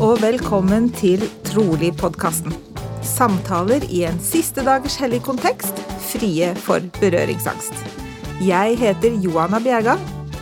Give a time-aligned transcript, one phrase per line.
[0.00, 2.54] og velkommen til Trolig-podkasten.
[3.04, 5.76] Samtaler i en siste dagers hellig kontekst,
[6.08, 7.76] frie for berøringsangst.
[8.40, 9.98] Jeg heter Johanna Bjerga,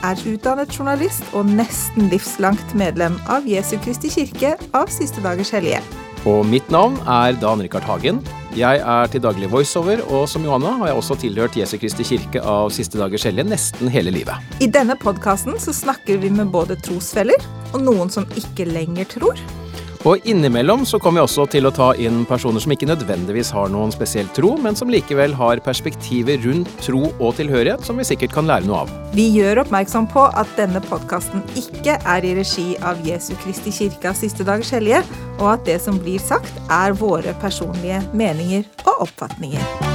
[0.07, 5.83] er utdannet journalist og nesten livslangt medlem av Jesu Kristi kirke av Siste dagers hellige.
[6.23, 8.23] Og mitt navn er Dan Rikard Hagen.
[8.59, 12.43] Jeg er til daglig voiceover, og som Johanna har jeg også tilhørt Jesu Kristi kirke
[12.43, 14.35] av Siste dagers hellige nesten hele livet.
[14.59, 17.39] I denne podkasten snakker vi med både trosfeller
[17.71, 19.39] og noen som ikke lenger tror.
[20.09, 23.69] Og innimellom så kommer vi også til å ta inn personer som ikke nødvendigvis har
[23.73, 28.33] noen spesiell tro, men som likevel har perspektiver rundt tro og tilhørighet som vi sikkert
[28.33, 28.95] kan lære noe av.
[29.13, 34.15] Vi gjør oppmerksom på at denne podkasten ikke er i regi av Jesu Kristi kirke
[34.17, 35.03] Siste dagers hellige,
[35.37, 39.88] og at det som blir sagt, er våre personlige meninger og oppfatninger.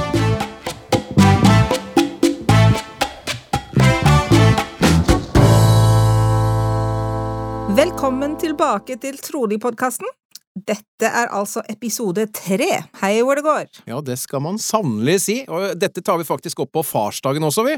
[7.74, 10.06] Velkommen tilbake til Trolig-podkasten.
[10.54, 12.68] Dette er altså episode tre.
[13.00, 13.64] Hei hvor det går.
[13.90, 17.64] Ja, det skal man sannelig si, og dette tar vi faktisk opp på farsdagen også,
[17.66, 17.74] vi.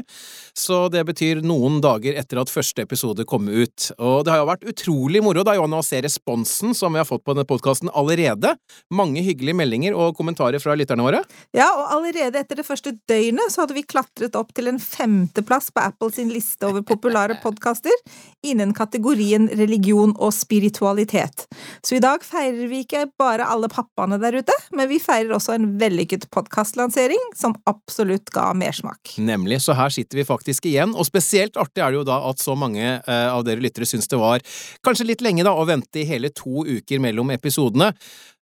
[0.53, 3.87] Så det betyr noen dager etter at første episode kom ut.
[3.97, 7.09] Og det har jo vært utrolig moro da, Johanna, å se responsen som vi har
[7.09, 8.53] fått på denne podkasten allerede.
[8.93, 11.23] Mange hyggelige meldinger og kommentarer fra lytterne våre.
[11.57, 15.71] Ja, og allerede etter det første døgnet så hadde vi klatret opp til en femteplass
[15.73, 17.97] på Apple sin liste over populære podkaster
[18.45, 21.47] innen kategorien religion og spiritualitet.
[21.81, 25.55] Så i dag feirer vi ikke bare alle pappaene der ute, men vi feirer også
[25.57, 29.15] en vellykket podkastlansering som absolutt ga mersmak.
[29.17, 32.43] Nemlig, så her sitter vi faktisk igjen, og spesielt artig er det jo da at
[32.43, 34.43] så mange eh, av dere lyttere syns det var
[34.85, 37.93] kanskje litt lenge da å vente i hele to uker mellom episodene.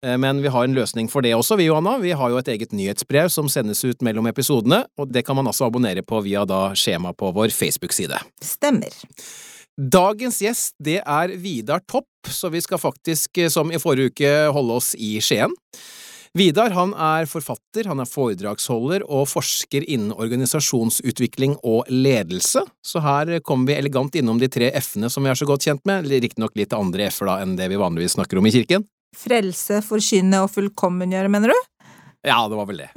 [0.06, 1.98] Eh, Men vi har en løsning for det også, vi Johanna.
[2.02, 5.48] Vi har jo et eget nyhetsbrev som sendes ut mellom episodene, og det kan man
[5.48, 8.18] altså abonnere på via da skjema på vår Facebook-side.
[8.42, 8.96] Stemmer.
[9.80, 14.32] Dagens gjest, det er Vidar Topp, så vi skal faktisk, eh, som i forrige uke,
[14.52, 15.54] holde oss i Skien.
[16.34, 23.34] Vidar han er forfatter, han er foredragsholder og forsker innen organisasjonsutvikling og ledelse, så her
[23.44, 26.56] kommer vi elegant innom de tre f-ene som vi er så godt kjent med, riktignok
[26.56, 28.88] litt andre f-er da enn det vi vanligvis snakker om i kirken.
[29.12, 31.60] Frelse, forkynne og fullkommengjøre, mener du?
[32.24, 32.92] Ja, det var vel det.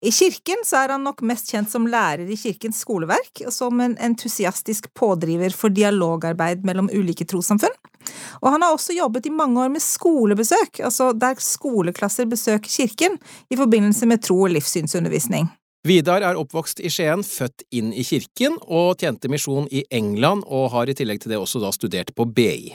[0.00, 3.82] I kirken så er han nok mest kjent som lærer i kirkens skoleverk, og som
[3.84, 7.76] en entusiastisk pådriver for dialogarbeid mellom ulike trossamfunn.
[8.40, 13.20] Og han har også jobbet i mange år med skolebesøk, altså der skoleklasser besøker kirken
[13.52, 15.50] i forbindelse med tro- og livssynsundervisning.
[15.84, 20.70] Vidar er oppvokst i Skien, født inn i kirken, og tjente misjon i England, og
[20.74, 22.72] har i tillegg til det også da studert på BI.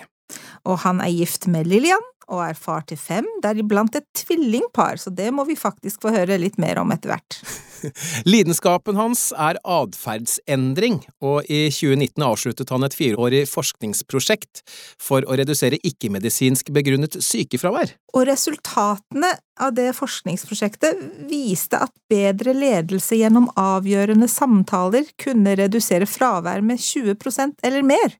[0.65, 5.13] Og han er gift med Lillian, og er far til fem, deriblant et tvillingpar, så
[5.13, 7.39] det må vi faktisk få høre litt mer om etter hvert.
[8.31, 14.63] Lidenskapen hans er atferdsendring, og i 2019 avsluttet han et fireårig forskningsprosjekt
[15.01, 17.93] for å redusere ikke-medisinsk begrunnet sykefravær.
[18.15, 20.99] Og resultatene av det forskningsprosjektet
[21.29, 28.17] viste at bedre ledelse gjennom avgjørende samtaler kunne redusere fravær med 20% eller mer.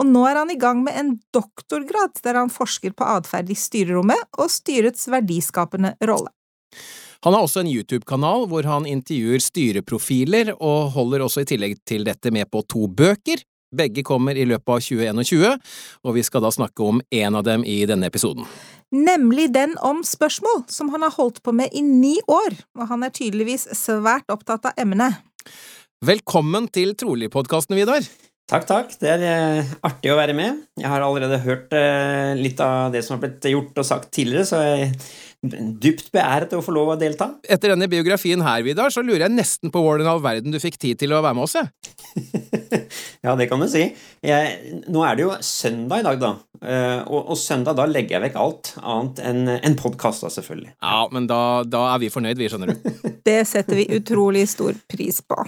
[0.00, 3.58] Og nå er han i gang med en doktorgrad der han forsker på atferd i
[3.58, 6.32] styrerommet og styrets verdiskapende rolle.
[7.20, 12.06] Han har også en YouTube-kanal hvor han intervjuer styreprofiler, og holder også i tillegg til
[12.08, 13.42] dette med på to bøker.
[13.76, 15.58] Begge kommer i løpet av 2021,
[16.02, 18.48] og vi skal da snakke om en av dem i denne episoden.
[18.90, 23.04] Nemlig den om spørsmål, som han har holdt på med i ni år, og han
[23.06, 25.20] er tydeligvis svært opptatt av emnet.
[26.00, 28.08] Velkommen til Trolig-podkasten, Vidar.
[28.50, 28.94] Takk, takk.
[28.98, 30.64] Det er eh, artig å være med.
[30.80, 34.48] Jeg har allerede hørt eh, litt av det som har blitt gjort og sagt tidligere,
[34.48, 37.30] så jeg er dypt beæret å få lov å delta.
[37.46, 40.58] Etter denne biografien her, Vidar, så lurer jeg nesten på hvordan i all verden du
[40.60, 41.70] fikk tid til å være med oss, jeg.
[43.24, 43.86] ja, det kan du si.
[44.26, 46.34] Jeg, nå er det jo søndag i dag, da.
[46.58, 50.74] Eh, og, og søndag, da legger jeg vekk alt annet enn en podkast, da, selvfølgelig.
[50.74, 51.40] Ja, men da,
[51.70, 52.92] da er vi fornøyd, vi, skjønner du.
[53.30, 55.38] Det setter vi utrolig stor pris på.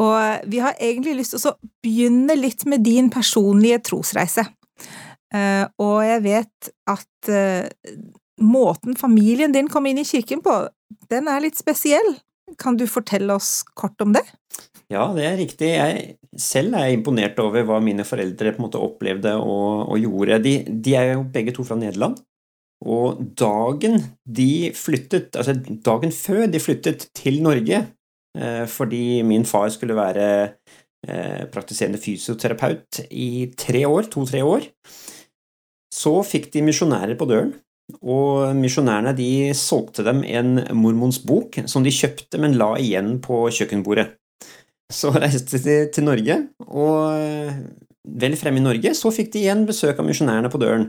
[0.00, 4.46] Og vi har egentlig lyst til å begynne litt med din personlige trosreise.
[5.32, 7.94] Eh, og jeg vet at eh,
[8.42, 10.56] måten familien din kom inn i kirken på,
[11.12, 12.14] den er litt spesiell.
[12.60, 14.24] Kan du fortelle oss kort om det?
[14.92, 15.70] Ja, det er riktig.
[15.72, 20.42] Jeg selv er imponert over hva mine foreldre på en måte opplevde og, og gjorde.
[20.44, 22.18] De, de, er jo begge to fra Nederland.
[22.82, 25.54] Og dagen de flyttet, altså
[25.86, 27.84] dagen før de flyttet til Norge,
[28.32, 30.26] fordi min far skulle være
[31.08, 34.64] eh, praktiserende fysioterapeut i tre år, to-tre år,
[35.92, 37.52] så fikk de misjonærer på døren.
[38.00, 43.44] Og misjonærene de solgte dem en mormons bok som de kjøpte, men la igjen på
[43.52, 44.08] kjøkkenbordet.
[44.92, 46.38] Så reiste de til Norge,
[46.68, 47.20] og
[48.02, 50.88] vel fremme i Norge så fikk de igjen besøk av misjonærene på døren.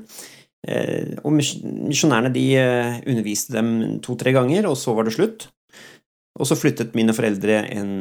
[0.63, 5.50] Eh, og misjonærene de eh, underviste dem to-tre ganger, og så var det slutt.
[6.39, 7.94] Og så flyttet mine foreldre en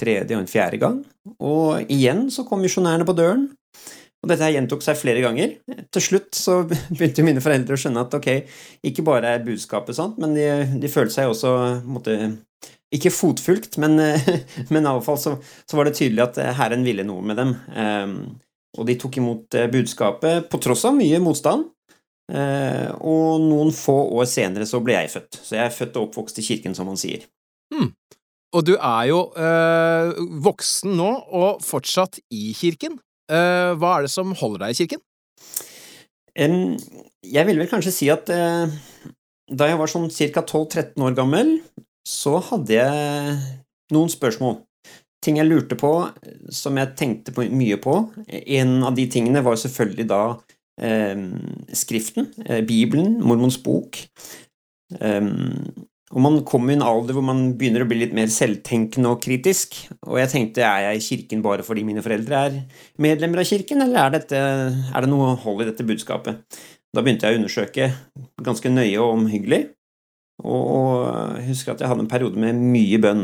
[0.00, 1.00] tredje og en fjerde gang,
[1.44, 3.48] og igjen så kom misjonærene på døren.
[4.20, 5.54] Og dette her gjentok seg flere ganger.
[5.92, 6.58] Til slutt så
[6.96, 8.28] begynte mine foreldre å skjønne at ok,
[8.90, 10.46] ikke bare er budskapet sant, men de,
[10.80, 11.52] de følte seg også
[11.88, 12.18] måtte,
[12.92, 13.96] Ikke fotfulgt, men,
[14.72, 15.34] men iallfall så,
[15.64, 17.56] så var det tydelig at Herren ville noe med dem.
[17.72, 18.16] Um,
[18.78, 21.66] og de tok imot eh, budskapet på tross av mye motstand.
[22.30, 25.40] Uh, og noen få år senere så ble jeg født.
[25.42, 27.24] Så jeg er født og oppvokst i kirken, som man sier.
[27.70, 27.92] Hmm.
[28.50, 32.98] Og du er jo øh, voksen nå, og fortsatt i kirken.
[33.30, 35.02] Uh, hva er det som holder deg i kirken?
[36.34, 36.74] Um,
[37.22, 38.66] jeg vil vel kanskje si at uh,
[39.50, 40.42] da jeg var sånn ca.
[40.42, 41.52] 12-13 år gammel,
[42.06, 43.36] så hadde jeg
[43.94, 44.58] noen spørsmål.
[45.22, 45.92] Ting jeg lurte på,
[46.54, 47.94] som jeg tenkte på, mye på.
[48.40, 51.24] En av de tingene var selvfølgelig da uh,
[51.76, 52.32] Skriften,
[52.66, 54.00] Bibelen, Mormons bok.
[54.98, 59.12] Um, og man kommer i en alder hvor man begynner å bli litt mer selvtenkende
[59.12, 59.76] og kritisk.
[60.08, 62.56] Og jeg tenkte, er jeg i kirken bare fordi mine foreldre er
[63.02, 64.40] medlemmer av kirken, eller er, dette,
[64.90, 66.40] er det noe hold i dette budskapet?
[66.90, 67.86] Da begynte jeg å undersøke
[68.42, 69.60] ganske nøye og omhyggelig,
[70.42, 73.22] og, og husker at jeg hadde en periode med mye bønn.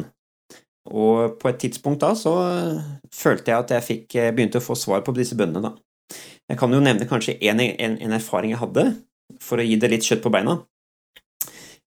[0.86, 2.36] Og på et tidspunkt da så
[3.10, 5.74] følte jeg at jeg fikk, begynte å få svar på disse bønnene, da.
[6.46, 8.86] Jeg kan jo nevne kanskje en, en erfaring jeg hadde,
[9.42, 10.60] for å gi det litt kjøtt på beina.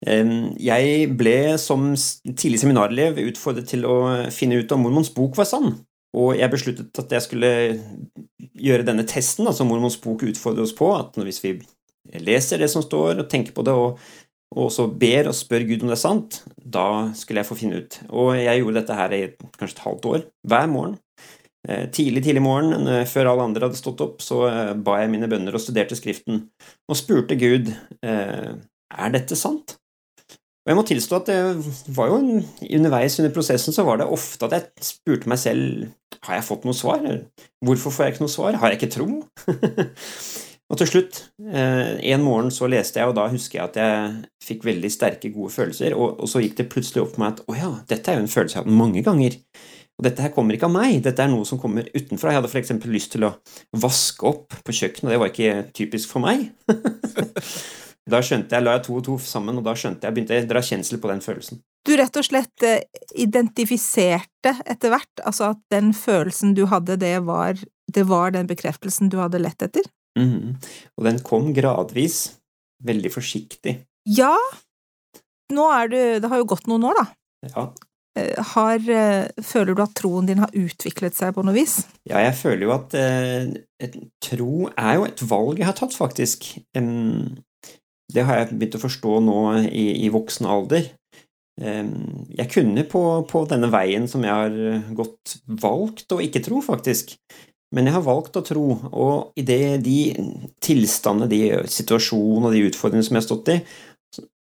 [0.04, 3.94] Jeg ble som tidlig seminarelev utfordret til å
[4.34, 5.70] finne ut om mormons bok var sann,
[6.16, 7.50] og jeg besluttet at jeg skulle
[8.56, 11.56] gjøre denne testen, som mormons bok utfordrer oss på, at hvis vi
[12.22, 13.98] leser det som står, og tenker på det, og,
[14.54, 16.86] og også ber og spør Gud om det er sant, da
[17.18, 17.98] skulle jeg få finne ut.
[18.12, 19.24] Og jeg gjorde dette her i
[19.58, 20.96] kanskje et halvt år, hver morgen.
[21.66, 25.10] Eh, tidlig, tidlig morgen, eh, før alle andre hadde stått opp, så eh, ba jeg
[25.10, 26.44] mine bønner og studerte Skriften,
[26.86, 27.72] og spurte Gud
[28.06, 29.74] er dette sant?
[30.66, 32.40] Og jeg må tilstå at det var jo en,
[32.74, 35.92] underveis under prosessen så var det ofte at jeg spurte meg selv
[36.26, 37.04] har jeg fått noe svar.
[37.62, 38.58] Hvorfor får jeg ikke noe svar?
[38.58, 39.06] Har jeg ikke tro?
[40.70, 44.18] og til slutt, eh, en morgen så leste jeg, og da husker jeg at jeg
[44.48, 47.46] fikk veldig sterke, gode følelser, og, og så gikk det plutselig opp for meg at
[47.46, 49.38] å ja, dette er jo en følelse jeg har hatt mange ganger.
[49.96, 52.34] Og dette her kommer ikke av meg, dette er noe som kommer utenfra.
[52.34, 52.74] Jeg hadde f.eks.
[52.90, 53.36] lyst til å
[53.86, 56.50] vaske opp på kjøkkenet, det var ikke typisk for meg.
[58.06, 60.46] Da skjønte jeg, la jeg to og to sammen, og da skjønte jeg, begynte jeg
[60.46, 61.60] å dra kjensel på den følelsen.
[61.86, 62.84] Du rett og slett eh,
[63.18, 67.58] identifiserte etter hvert, altså at den følelsen du hadde, det var,
[67.92, 69.90] det var den bekreftelsen du hadde lett etter?
[70.18, 70.54] Mm -hmm.
[70.96, 72.38] Og den kom gradvis,
[72.82, 73.82] veldig forsiktig.
[74.06, 74.36] Ja,
[75.52, 77.06] nå er du Det har jo gått noen år, da.
[77.54, 77.72] Ja.
[78.16, 81.84] Eh, har, eh, føler du at troen din har utviklet seg på noe vis?
[82.08, 83.90] Ja, jeg føler jo at eh,
[84.24, 86.58] tro er jo et valg jeg har tatt, faktisk.
[86.76, 87.36] Um,
[88.12, 90.92] det har jeg begynt å forstå nå i, i voksen alder.
[91.56, 97.14] Jeg kunne på, på, denne veien som jeg har gått, valgt å ikke tro, faktisk.
[97.74, 99.98] Men jeg har valgt å tro, og i det, de
[100.62, 103.58] tilstandene, de situasjonene og de utfordringene som jeg har stått i,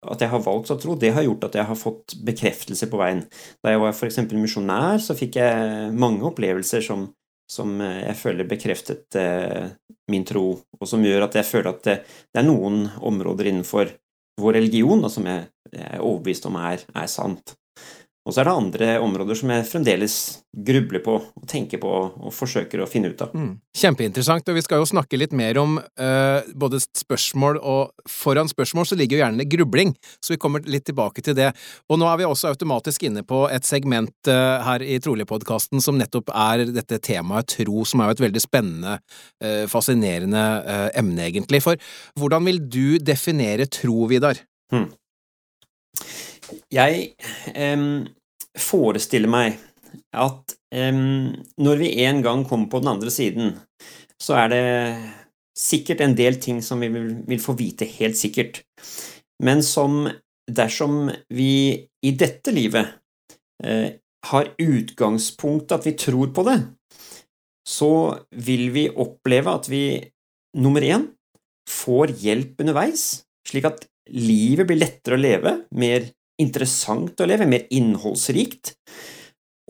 [0.04, 3.00] at jeg har valgt å tro, det har gjort at jeg har fått bekreftelse på
[3.00, 3.24] veien.
[3.64, 4.20] Da jeg var f.eks.
[4.36, 7.08] misjonær, så fikk jeg mange opplevelser som
[7.50, 9.74] som eh, jeg føler bekreftet eh,
[10.12, 10.46] min tro,
[10.80, 11.98] og som gjør at jeg føler at det,
[12.32, 13.92] det er noen områder innenfor
[14.42, 17.56] vår religion da, som jeg, jeg, er overbevist om er, er sant.
[18.24, 20.14] Og så er det andre områder som jeg fremdeles
[20.54, 23.34] grubler på og tenker på og forsøker å finne ut av.
[23.36, 23.58] Mm.
[23.76, 28.88] Kjempeinteressant, og vi skal jo snakke litt mer om uh, både spørsmål og foran spørsmål
[28.88, 29.92] så ligger jo gjerne grubling,
[30.24, 31.50] så vi kommer litt tilbake til det.
[31.92, 36.00] Og nå er vi også automatisk inne på et segment uh, her i Trolig-podkasten som
[36.00, 38.98] nettopp er dette temaet tro, som er jo et veldig spennende,
[39.44, 40.48] uh, fascinerende
[40.96, 41.60] emne, egentlig.
[41.66, 44.40] For hvordan vil du definere tro, Vidar?
[44.72, 44.94] Hmm.
[46.74, 47.14] Jeg
[47.56, 48.06] um,
[48.60, 49.60] forestiller meg
[50.14, 53.56] at um, når vi en gang kommer på den andre siden,
[54.22, 54.66] så er det
[55.58, 58.64] sikkert en del ting som vi vil, vil få vite helt sikkert,
[59.44, 60.08] men som
[60.50, 61.54] dersom vi
[62.04, 62.90] i dette livet
[63.64, 63.90] uh,
[64.32, 66.58] har utgangspunkt at vi tror på det,
[67.68, 69.86] så vil vi oppleve at vi
[70.60, 71.08] nummer én
[71.70, 76.10] får hjelp underveis, slik at livet blir lettere å leve, mer
[76.42, 78.74] interessant å leve, mer innholdsrikt.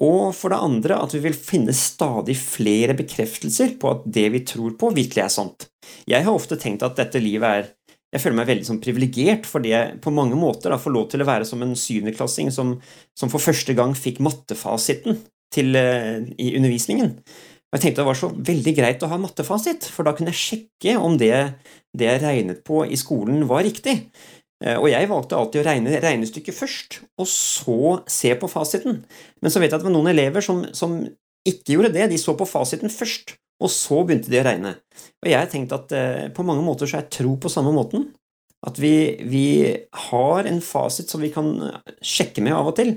[0.04, 4.42] Og for det andre at vi vil finne stadig flere bekreftelser på at det vi
[4.48, 5.68] tror på, virkelig er sant.
[6.10, 7.72] Jeg har ofte tenkt at dette livet er
[8.14, 11.24] Jeg føler meg veldig sånn privilegert fordi jeg på mange måter da, får lov til
[11.24, 12.76] å være som en syvendeklassing som,
[13.18, 15.18] som for første gang fikk mattefasiten
[15.50, 17.16] til, uh, i undervisningen.
[17.74, 20.44] Og jeg tenkte det var så veldig greit å ha mattefasit, for da kunne jeg
[20.44, 21.34] sjekke om det,
[21.90, 23.96] det jeg regnet på i skolen, var riktig.
[24.64, 29.02] Eh, og jeg valgte alltid å regne regnestykket først, og så se på fasiten.
[29.44, 31.02] Men så vet jeg at det var noen elever som, som
[31.48, 32.10] ikke gjorde det.
[32.14, 34.76] De så på fasiten først, og så begynte de å regne.
[35.24, 38.10] Og jeg har tenkt at eh, på mange måter så er tro på samme måten.
[38.64, 39.48] At vi, vi,
[40.08, 41.50] har en fasit som vi kan
[42.00, 42.94] sjekke med av og til,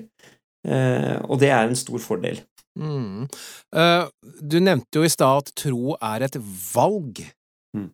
[0.68, 2.38] eh, og det er en stor fordel.
[2.76, 3.24] Mm.
[3.72, 4.04] Uh,
[4.38, 6.36] du nevnte jo i stad at tro er et
[6.74, 7.22] valg.
[7.74, 7.88] Mm.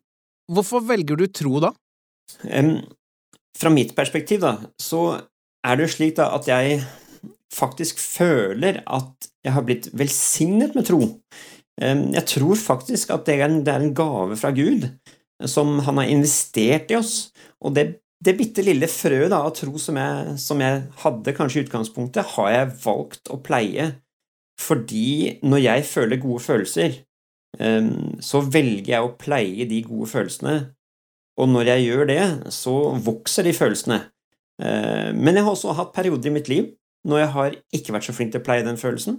[0.53, 1.71] Hvorfor velger du tro da?
[2.43, 2.83] Um,
[3.57, 5.19] fra mitt perspektiv, da, så
[5.63, 6.81] er det jo slik da at jeg
[7.53, 11.01] faktisk føler at jeg har blitt velsignet med tro.
[11.79, 14.87] Jeg tror faktisk at det er en, det er en gave fra Gud
[15.49, 17.33] som han har investert i oss.
[17.61, 17.85] Og det,
[18.23, 22.51] det bitte lille frøet av tro som jeg, som jeg hadde kanskje i utgangspunktet, har
[22.53, 23.91] jeg valgt å pleie
[24.61, 26.99] fordi når jeg føler gode følelser,
[28.21, 30.53] så velger jeg å pleie de gode følelsene.
[31.41, 32.23] Og når jeg gjør det,
[32.53, 33.99] så vokser de følelsene.
[34.61, 36.71] Eh, men jeg har også hatt perioder i mitt liv
[37.03, 39.17] når jeg har ikke vært så flink til å pleie den følelsen,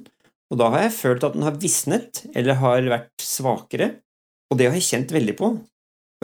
[0.49, 3.91] og da har jeg følt at den har visnet eller har vært svakere,
[4.49, 5.51] og det har jeg kjent veldig på.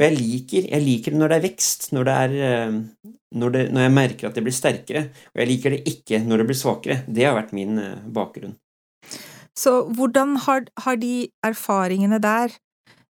[0.01, 3.55] Og jeg liker, jeg liker det når det er vekst, når, det er, eh, når,
[3.57, 5.05] det, når, jeg merker at det blir sterkere,
[5.35, 6.99] og jeg liker det ikke når det blir svakere.
[7.05, 8.57] Det har vært min eh, bakgrunn.
[9.59, 12.55] Så hvordan har, har de erfaringene der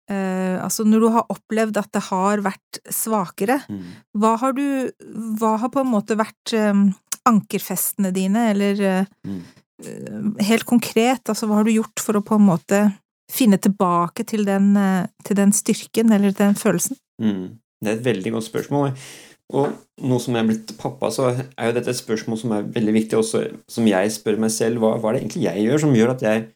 [0.09, 3.83] eh, Altså når du har opplevd at det har vært svakere, mm.
[4.19, 4.65] hva har du
[5.39, 6.89] Hva har på en måte vært um,
[7.27, 9.41] ankerfestene dine, eller uh, mm.
[10.47, 12.81] Helt konkret, altså hva har du gjort for å på en måte
[13.29, 14.71] finne tilbake til den,
[15.27, 16.97] til den styrken, eller den følelsen?
[17.21, 17.59] Mm.
[17.83, 18.95] Det er et veldig godt spørsmål.
[19.55, 19.71] Og
[20.03, 22.93] nå som jeg er blitt pappa, så er jo dette et spørsmål som er veldig
[22.97, 24.81] viktig også, som jeg spør meg selv.
[24.83, 26.47] Hva, hva er det egentlig jeg gjør som gjør at jeg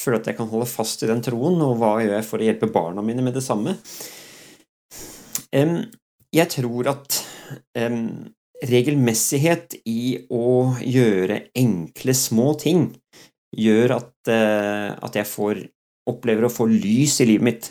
[0.00, 2.48] føler at jeg kan holde fast i den troen, og hva gjør jeg for å
[2.48, 3.76] hjelpe barna mine med det samme?
[5.54, 7.20] Jeg tror at
[8.64, 12.88] regelmessighet i å gjøre enkle, små ting
[13.54, 15.62] gjør at, uh, at jeg får,
[16.10, 17.70] opplever å få lys i livet mitt.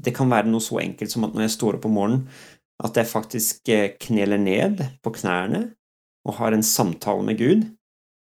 [0.00, 2.22] Det kan være noe så enkelt som at når jeg står opp om morgenen,
[2.80, 5.64] at jeg faktisk eh, kneler ned på knærne
[6.24, 7.66] og har en samtale med Gud.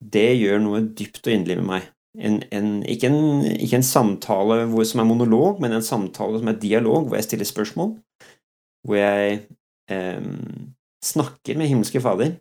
[0.01, 1.91] Det gjør noe dypt og inderlig med meg.
[2.15, 3.11] En, en, ikke,
[3.59, 7.27] ikke, en, samtale hvor, som er monolog, men en samtale som er dialog, hvor jeg
[7.27, 7.97] stiller spørsmål.
[8.87, 9.41] Hvor jeg
[9.91, 10.29] eh,
[11.05, 12.37] snakker med himmelske Fader,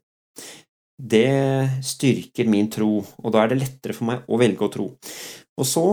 [1.03, 4.85] det styrker min tro, og da er det lettere for meg å velge å tro.
[5.59, 5.85] Og så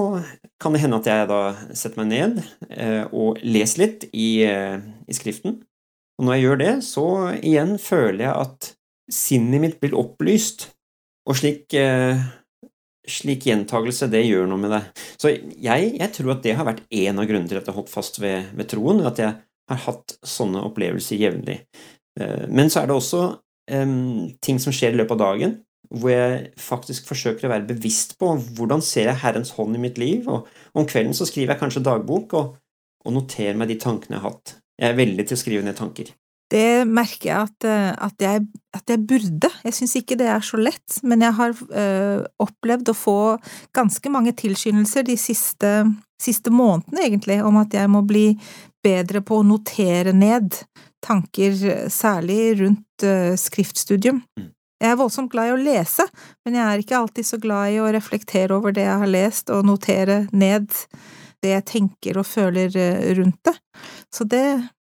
[0.60, 1.40] kan det hende at jeg da
[1.76, 2.38] setter meg ned
[2.70, 5.58] eh, og leser litt i, eh, i, Skriften.
[6.20, 7.06] Og når jeg gjør det, så
[7.36, 8.70] igjen føler jeg at
[9.10, 10.70] sinnet mitt blir opplyst,
[11.28, 12.20] og slik, eh,
[13.12, 14.80] slik gjentagelse, det gjør noe med det.
[15.20, 17.80] Så jeg, jeg, tror at det har vært en av grunnene til at jeg har
[17.80, 19.36] holdt fast ved, ved troen, at jeg
[19.70, 21.60] har hatt sånne opplevelser jevnlig.
[22.20, 23.24] Eh, men så er det også
[23.72, 25.58] um, ting som skjer i løpet av dagen,
[25.90, 29.98] hvor jeg faktisk forsøker å være bevisst på hvordan ser jeg Herrens hånd i mitt
[29.98, 30.46] liv, og
[30.78, 32.56] om kvelden så skriver jeg kanskje dagbok og,
[33.06, 34.56] og noterer meg de tankene jeg har hatt.
[34.80, 36.12] Jeg er veldig til å skrive ned tanker.
[36.50, 39.50] Det merker jeg at, eh, at, jeg, at jeg, burde.
[39.64, 43.18] Jeg syns ikke det er så lett, men jeg har øh, opplevd å få
[43.76, 45.74] ganske mange tilskyndelser de siste,
[46.20, 48.32] siste månedene, egentlig, om at jeg må bli
[48.82, 50.56] bedre på å notere ned
[51.04, 51.54] tanker,
[51.92, 54.24] særlig rundt øh, skriftstudium.
[54.40, 54.50] Mm.
[54.80, 56.06] Jeg er voldsomt glad i å lese,
[56.42, 59.52] men jeg er ikke alltid så glad i å reflektere over det jeg har lest,
[59.52, 60.72] og notere ned
[61.44, 62.72] det jeg tenker og føler
[63.16, 63.54] rundt det.
[64.12, 64.44] Så det,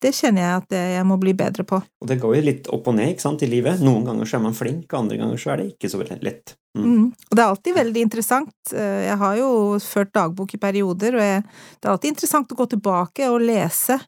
[0.02, 1.78] det kjenner jeg at jeg må bli bedre på.
[1.78, 3.82] Og det går jo litt opp og ned sant, i livet.
[3.84, 6.56] Noen ganger så er man flink, andre ganger så er det ikke så lett.
[6.76, 6.84] Mm.
[6.84, 7.04] Mm.
[7.30, 8.54] Og det er alltid veldig interessant.
[8.74, 9.50] Eh, jeg har jo
[9.84, 11.44] ført dagbok i perioder, og jeg,
[11.78, 14.00] det er alltid interessant å gå tilbake og lese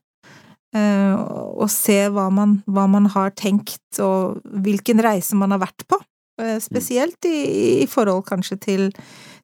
[0.75, 1.15] Eh,
[1.55, 5.99] og se hva man, hva man, har tenkt, og hvilken reise man har vært på.
[6.41, 7.37] Eh, spesielt i,
[7.85, 8.89] i forhold kanskje til,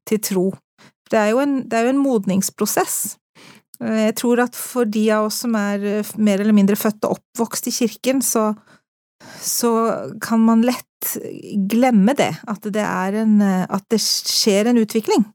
[0.07, 0.45] til tro.
[1.11, 2.97] Det er, en, det er, jo en, modningsprosess.
[3.81, 7.17] Eh, jeg tror at for de av oss som er mer eller mindre født og
[7.17, 8.51] oppvokst i kirken, så,
[9.41, 9.73] så
[10.23, 10.87] kan man lett
[11.71, 12.85] glemme det, at det,
[13.17, 15.25] en, at det skjer en utvikling.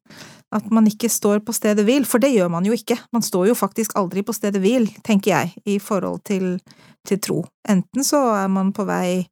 [0.55, 2.97] At man ikke står på stedet hvil, for det gjør man jo ikke.
[3.12, 6.55] Man står jo faktisk aldri på stedet hvil, tenker jeg, i forhold til,
[7.07, 7.41] til tro.
[7.69, 9.26] Enten så er man på vei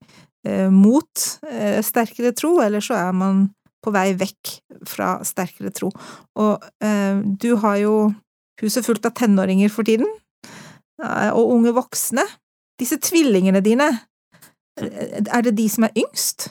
[0.47, 3.47] eh, mot eh, sterkere tro, eller så er man
[3.85, 4.57] på vei vekk
[4.89, 5.93] fra sterkere tro.
[6.41, 7.95] Og eh, du har jo
[8.63, 10.09] huset fullt av tenåringer for tiden,
[11.03, 12.27] eh, og unge voksne.
[12.81, 13.89] Disse tvillingene dine,
[14.81, 16.51] eh, er det de som er yngst?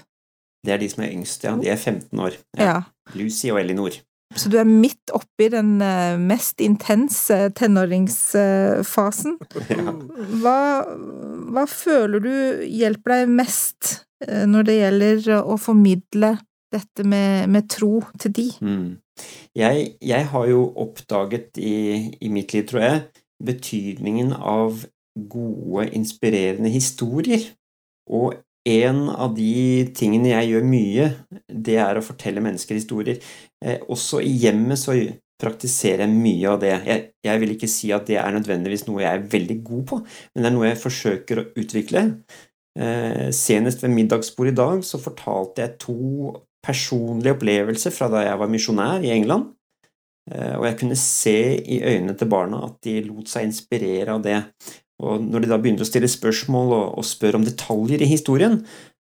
[0.64, 1.56] Det er de som er yngst, ja.
[1.60, 2.40] De er 15 år.
[2.58, 2.64] Ja.
[2.64, 2.82] ja.
[3.20, 4.00] Lucy og Elinor.
[4.36, 9.38] Så du er midt oppi den eh, mest intense tenåringsfasen.
[9.74, 9.94] Ja.
[10.44, 10.60] Hva,
[11.54, 12.34] hva føler du
[12.68, 13.92] hjelper deg mest
[14.26, 16.34] eh, når det gjelder å formidle
[16.74, 18.48] dette med, med tro til de?
[18.64, 18.88] Mm.
[19.58, 21.76] Jeg, jeg har jo oppdaget i,
[22.22, 23.04] i mitt liv, tror jeg,
[23.44, 24.86] betydningen av
[25.30, 27.52] gode, inspirerende historier.
[28.10, 28.34] Og
[28.66, 31.10] en av de tingene jeg gjør mye,
[31.48, 33.20] det er å fortelle mennesker historier.
[33.64, 34.96] Eh, også i hjemmet så
[35.44, 36.72] praktiserer jeg mye av det.
[36.88, 40.00] Jeg, jeg, vil ikke si at det er nødvendigvis noe jeg er veldig god på,
[40.06, 42.06] men det er noe jeg forsøker å utvikle.
[42.80, 45.98] Eh, senest ved middagsbord i dag så fortalte jeg to
[46.64, 49.52] personlige opplevelse fra da jeg var misjonær i England.
[50.32, 54.24] Eh, og jeg kunne se i øynene til barna at de lot seg inspirere av
[54.24, 54.40] det.
[55.04, 58.62] Og når de da begynner å stille spørsmål og, og spør om detaljer i historien,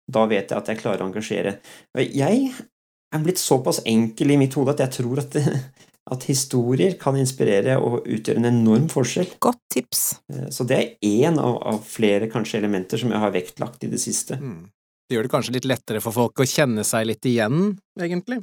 [0.07, 1.57] da vet jeg at jeg klarer å engasjere.
[1.97, 5.39] Jeg er blitt såpass enkel i mitt hode at jeg tror at,
[6.15, 9.33] at historier kan inspirere og utgjøre en enorm forskjell.
[9.43, 10.05] Godt tips.
[10.33, 13.93] Eh, så det er én av, av, flere kanskje elementer som jeg har vektlagt i
[13.93, 14.39] det siste.
[14.43, 14.67] Mm.
[15.07, 17.71] Det gjør det kanskje litt lettere for folk å kjenne seg litt igjen,
[18.01, 18.41] egentlig,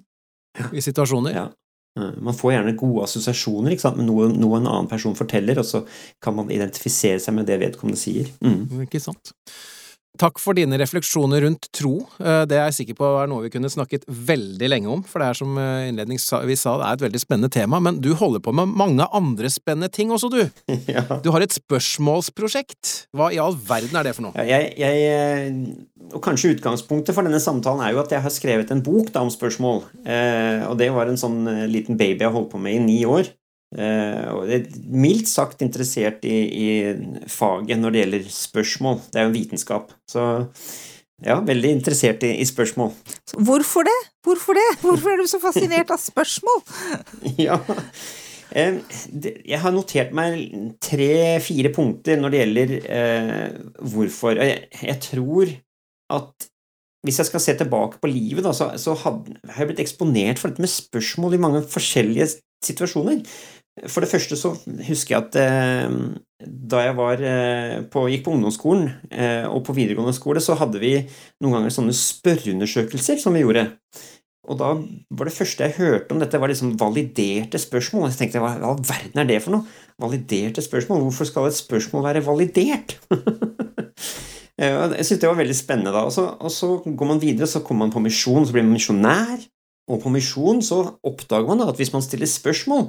[0.72, 1.36] i situasjoner.
[1.36, 1.50] Ja.
[1.94, 5.84] Man får gjerne gode assosiasjoner med noe, noe, en annen person forteller, og så
[6.24, 8.32] kan man identifisere seg med det vedkommende sier.
[8.42, 8.88] Mm.
[8.88, 9.36] Ikke sant.
[10.22, 11.96] Takk for dine refleksjoner rundt tro.
[12.22, 15.24] Eh, det er jeg sikker på er noe vi kunne snakket veldig lenge om, for
[15.24, 17.80] det er som eh, innledningsvis sa, det er et veldig spennende tema.
[17.82, 20.44] Men du holder på med mange andre spennende ting også, du.
[20.94, 21.02] Ja.
[21.24, 23.08] Du har et spørsmålsprosjekt.
[23.16, 24.46] Hva i all verden er det for noe?
[24.46, 25.78] Jeg, jeg,
[26.12, 29.24] og kanskje utgangspunktet for denne samtalen er jo at jeg har skrevet en bok da,
[29.26, 29.82] om spørsmål.
[30.06, 31.42] Eh, og det var en sånn
[31.72, 33.32] liten baby jeg holdt på med i ni år.
[33.74, 36.68] Uh, det er mildt sagt interessert i, i,
[37.32, 39.00] faget når det gjelder spørsmål.
[39.10, 39.96] Det er jo en vitenskap.
[40.10, 40.26] Så
[41.24, 42.92] ja, veldig interessert i, i spørsmål.
[43.48, 43.98] Hvorfor det?
[44.26, 44.68] Hvorfor det?
[44.84, 46.62] Hvorfor er du så fascinert av spørsmål?
[47.48, 48.80] ja, uh,
[49.42, 50.46] jeg har notert meg
[50.84, 53.62] tre-fire punkter når det gjelder eh,
[53.94, 54.38] hvorfor.
[54.38, 55.56] Jeg, jeg, tror
[56.14, 56.50] at
[57.04, 59.24] hvis jeg skal se tilbake på livet, da, så, så har
[59.58, 62.30] jeg blitt eksponert for dette med spørsmål i mange forskjellige
[62.64, 63.24] situasjoner.
[63.90, 64.52] For det første så
[64.86, 65.94] husker jeg at eh,
[66.46, 70.82] da jeg var eh, på, gikk på ungdomsskolen eh, og på videregående skole, så hadde
[70.82, 71.00] vi
[71.42, 73.72] noen ganger sånne spørreundersøkelser som vi gjorde.
[74.44, 78.10] Og da var det første jeg hørte om dette, var liksom validerte spørsmål.
[78.12, 79.66] Jeg tenkte hva, hva verden er det for noe?
[80.04, 81.06] Validerte spørsmål?
[81.08, 82.98] Hvorfor skal et spørsmål være validert?
[84.60, 86.04] jeg syntes det var veldig spennende da.
[86.06, 88.76] Og så, og så går man videre, så kommer man på misjon, så blir man
[88.76, 89.48] misjonær.
[89.92, 92.86] Og på misjon så oppdager man da at hvis man stiller spørsmål,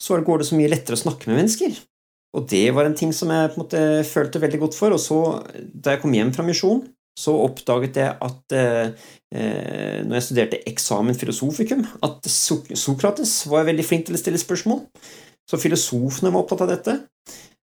[0.00, 1.76] så går det så mye lettere å snakke med mennesker.
[2.36, 4.94] Og det var en ting som jeg på en måte følte veldig godt for.
[4.94, 5.20] Og så,
[5.56, 6.84] da jeg kom hjem fra misjon,
[7.18, 13.84] så oppdaget jeg at eh, eh når jeg studerte eksamen filosofikum, at Sokrates var veldig
[13.84, 14.84] flink til å stille spørsmål.
[15.50, 16.96] Så filosofene var opptatt av dette.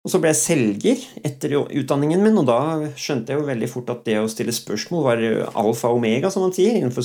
[0.06, 2.60] Og så ble jeg selger etter utdanningen min, og da
[3.00, 5.24] skjønte jeg jo veldig fort at det å stille spørsmål var
[5.60, 7.04] alfa og omega, som man sier, innenfor,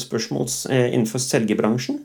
[0.71, 2.05] eh, innenfor selgerbransjen.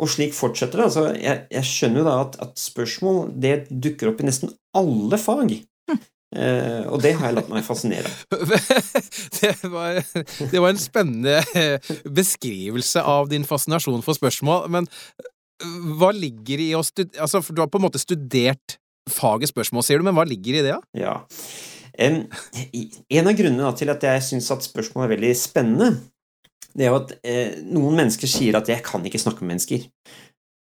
[0.00, 0.86] Og slik fortsetter det.
[0.86, 5.18] Altså, jeg, jeg, skjønner jo da at, at, spørsmål det dukker opp i nesten alle
[5.20, 5.58] fag.
[6.30, 8.52] Eh, og det har jeg latt meg fascinere av.
[9.40, 9.98] det, var,
[10.38, 14.68] det var en spennende eh, beskrivelse av din fascinasjon for spørsmål.
[14.70, 18.78] Men eh, hva ligger i å studere Altså, du har på en måte studert
[19.10, 20.80] faget spørsmål, sier du, men hva ligger i det, da?
[20.94, 21.16] Ja?
[22.00, 22.22] En,
[23.10, 25.88] en av grunnene til at jeg syns at spørsmål er veldig spennende,
[26.76, 29.88] det er jo at eh, noen mennesker sier at 'jeg kan ikke snakke med mennesker'.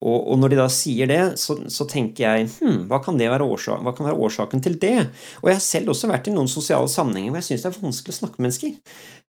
[0.04, 3.80] Og, og når de da sier det, så, så tenker jeg hm, hva kan, årsak,
[3.80, 5.08] hva kan være årsaken til det?
[5.40, 7.80] Og jeg har selv også vært i noen sosiale sammenhenger hvor jeg syns det er
[7.80, 8.76] vanskelig å snakke med mennesker.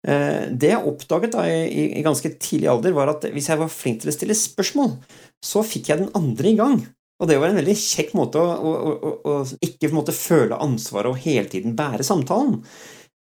[0.08, 3.74] Eh, det jeg oppdaget da i, i ganske tidlig alder, var at hvis jeg var
[3.74, 4.96] flink til å stille spørsmål,
[5.42, 6.80] så fikk jeg den andre i gang.
[7.22, 11.10] Og det var en veldig kjekk måte å, å, å, å ikke måte, føle ansvaret
[11.10, 12.62] og hele tiden bære samtalen.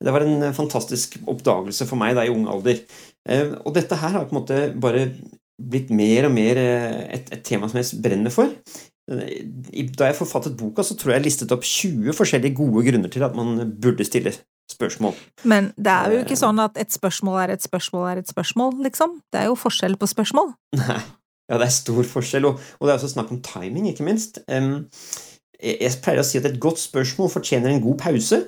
[0.05, 2.83] Det var en fantastisk oppdagelse for meg da i ung alder.
[3.29, 5.07] Eh, og dette her har på en måte bare
[5.61, 8.53] blitt mer og mer eh, et, et tema som jeg brenner for.
[9.11, 9.45] Eh,
[9.95, 13.25] da jeg forfattet boka, så tror jeg jeg listet opp 20 forskjellige gode grunner til
[13.27, 14.35] at man burde stille
[14.71, 15.17] spørsmål.
[15.45, 18.79] Men det er jo ikke sånn at et spørsmål er et spørsmål er et spørsmål,
[18.87, 19.19] liksom.
[19.33, 20.55] Det er jo forskjell på spørsmål.
[20.81, 21.03] Nei.
[21.45, 24.39] Ja, det er stor forskjell, og, og det er også snakk om timing, ikke minst.
[24.49, 24.87] Um,
[25.61, 28.39] jeg pleier å si at et godt spørsmål fortjener en god pause.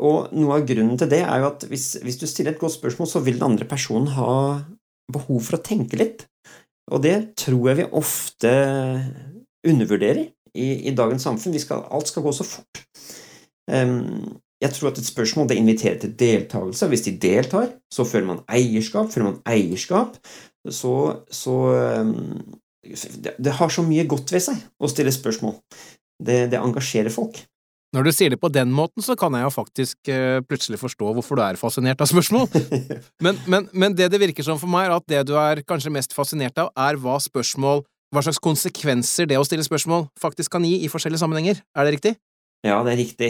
[0.00, 2.78] Og noe av grunnen til det er jo at hvis, hvis, du stiller et godt
[2.78, 4.34] spørsmål, så vil den andre personen ha
[5.12, 6.26] behov for å tenke litt.
[6.90, 8.52] Og det tror jeg vi ofte
[9.66, 11.58] undervurderer i, i dagens samfunn.
[11.60, 12.84] Skal, alt skal gå så fort.
[13.70, 16.88] Um, jeg tror at et spørsmål det inviterer til deltakelse.
[16.90, 19.12] Hvis de deltar, så føler man eierskap.
[19.12, 20.18] Føler man eierskap,
[20.68, 20.94] så,
[21.32, 21.56] så
[22.00, 22.16] um,
[22.84, 25.56] det, det, har så mye godt ved seg å stille spørsmål.
[26.20, 27.40] Det, det, engasjerer folk.
[27.90, 31.10] Når du sier det på den måten, så kan jeg jo faktisk uh, plutselig forstå
[31.16, 32.46] hvorfor du er fascinert av spørsmål.
[33.24, 35.90] men, men, men, det det virker som for meg, er at det du er kanskje
[35.94, 40.64] mest fascinert av, er hva spørsmål hva slags konsekvenser det å stille spørsmål faktisk kan
[40.66, 41.60] gi i forskjellige sammenhenger.
[41.78, 42.14] Er det riktig?
[42.66, 43.28] Ja, det er riktig.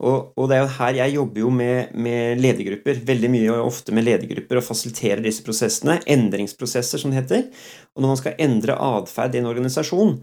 [0.00, 3.02] Og, og, det er jo her jeg jobber jo med, med ledergrupper.
[3.10, 5.98] Veldig mye og ofte med ledergrupper og fasiliterer disse prosessene.
[6.08, 7.66] Endringsprosesser, som det heter.
[7.92, 10.14] Og når man skal endre atferd i en organisasjon,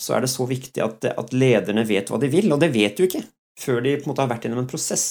[0.00, 2.98] så er det så viktig at, at lederne vet hva de vil, og det vet
[2.98, 3.24] du ikke
[3.60, 5.04] før de på en måte har vært gjennom en prosess.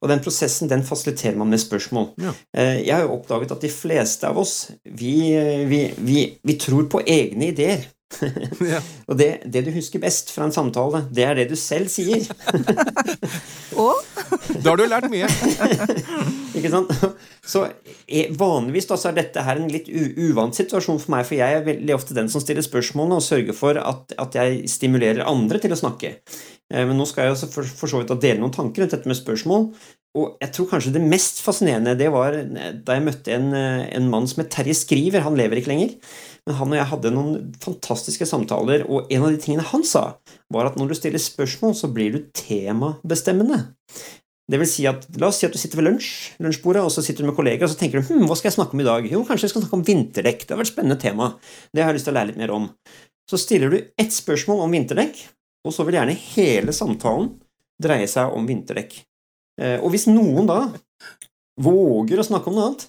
[0.00, 2.12] Og den prosessen den fasiliterer man med spørsmål.
[2.22, 2.34] Ja.
[2.56, 5.14] Eh, jeg har jo oppdaget at de fleste av oss vi,
[5.68, 7.84] vi, vi, vi tror på egne ideer.
[8.72, 8.80] ja.
[9.08, 12.24] Og det, det, du husker best fra en samtale, det er det du selv sier.
[13.84, 14.00] Og?
[14.62, 15.28] Da har du lært mye.
[16.58, 16.92] Ikke sant?
[17.44, 17.64] Så
[18.38, 21.66] vanligvis da, så er dette her en litt uvant situasjon for meg, for jeg er
[21.66, 25.74] veldig ofte den som stiller spørsmålene og sørger for at, at jeg stimulerer andre til
[25.74, 26.16] å snakke.
[26.72, 29.10] Eh, men nå skal jeg også for, for så vidt dele noen tanker rundt dette
[29.10, 29.70] med spørsmål.
[30.12, 34.10] Og jeg tror kanskje det mest fascinerende det var da jeg møtte en, eh, en
[34.12, 35.24] mann som het Terje Skriver.
[35.24, 35.96] Han lever ikke lenger.
[36.46, 40.16] Men han og jeg hadde noen fantastiske samtaler, og en av de tingene han sa,
[40.52, 43.60] var at når du stiller spørsmål, så blir du temabestemmende.
[44.50, 46.08] Det vil si at, La oss si at du sitter ved lunsj,
[46.42, 48.56] lunsjbordet, og så sitter du med kollegaer og så tenker du, hm, hva skal jeg
[48.58, 49.06] snakke om i dag?
[49.08, 50.42] Jo, kanskje jeg skal snakke om vinterdekk.
[50.42, 51.28] Det har vært et spennende tema.
[51.70, 52.66] Det har jeg lyst til å lære litt mer om.
[53.30, 55.22] Så stiller du ett spørsmål om vinterdekk,
[55.62, 57.30] og så vil gjerne hele samtalen
[57.82, 58.98] dreie seg om vinterdekk.
[59.62, 60.58] Eh, og hvis noen da
[61.62, 62.86] våger å snakke om noe annet,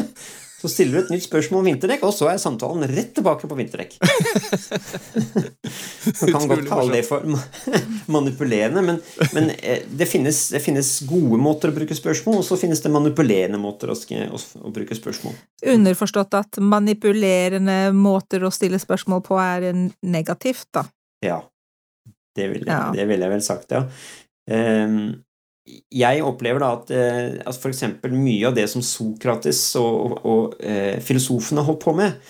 [0.66, 3.58] så stiller du et nytt spørsmål om vinterdekk, og så er samtalen rett tilbake på
[3.58, 3.92] vinterdekk.
[6.20, 7.22] Man kan godt kalle det for
[8.16, 8.98] manipulerende, men,
[9.36, 12.90] men eh, det, finnes, det, finnes, gode måter å bruke spørsmål, og så finnes det
[12.90, 15.34] manipulerende måter å, å, å bruke spørsmål.
[15.76, 19.68] Underforstått at manipulerende måter å stille spørsmål på er
[20.02, 20.82] negativt, da?
[21.22, 21.42] Ja.
[22.36, 22.90] Det ville ja.
[22.92, 23.86] vil jeg vel sagt, ja.
[24.50, 25.14] Um,
[25.66, 27.84] jeg opplever da at, eh, at f.eks.
[28.12, 32.20] mye av det som Sokrates og, og, og eh, filosofene holdt på med,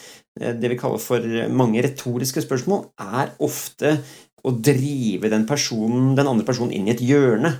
[0.40, 3.98] eh, det vi kaller for mange retoriske spørsmål, er ofte
[4.46, 7.50] å drive den, personen, den andre personen inn i et hjørne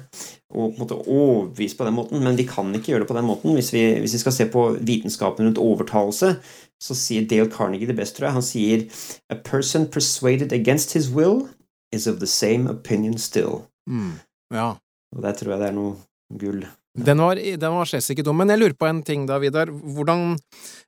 [0.55, 2.23] og på en måte overbevise på den måten.
[2.23, 3.57] Men vi kan ikke gjøre det på den måten.
[3.59, 6.37] Hvis vi, hvis vi skal se på vitenskapen rundt overtalelse,
[6.79, 8.37] så sier Dale Carnegie det best, tror jeg.
[8.39, 8.87] Han sier
[9.33, 11.49] A person persuaded against his will
[11.93, 13.67] is of the same opinion still.
[13.91, 14.21] Mm,
[14.55, 14.77] ja.
[15.17, 15.97] Og der tror jeg det er noe
[16.41, 16.67] gull.
[16.97, 19.69] Den var, den var slett ikke dum, men jeg lurer på en ting da, Vidar.
[19.69, 20.39] Hvordan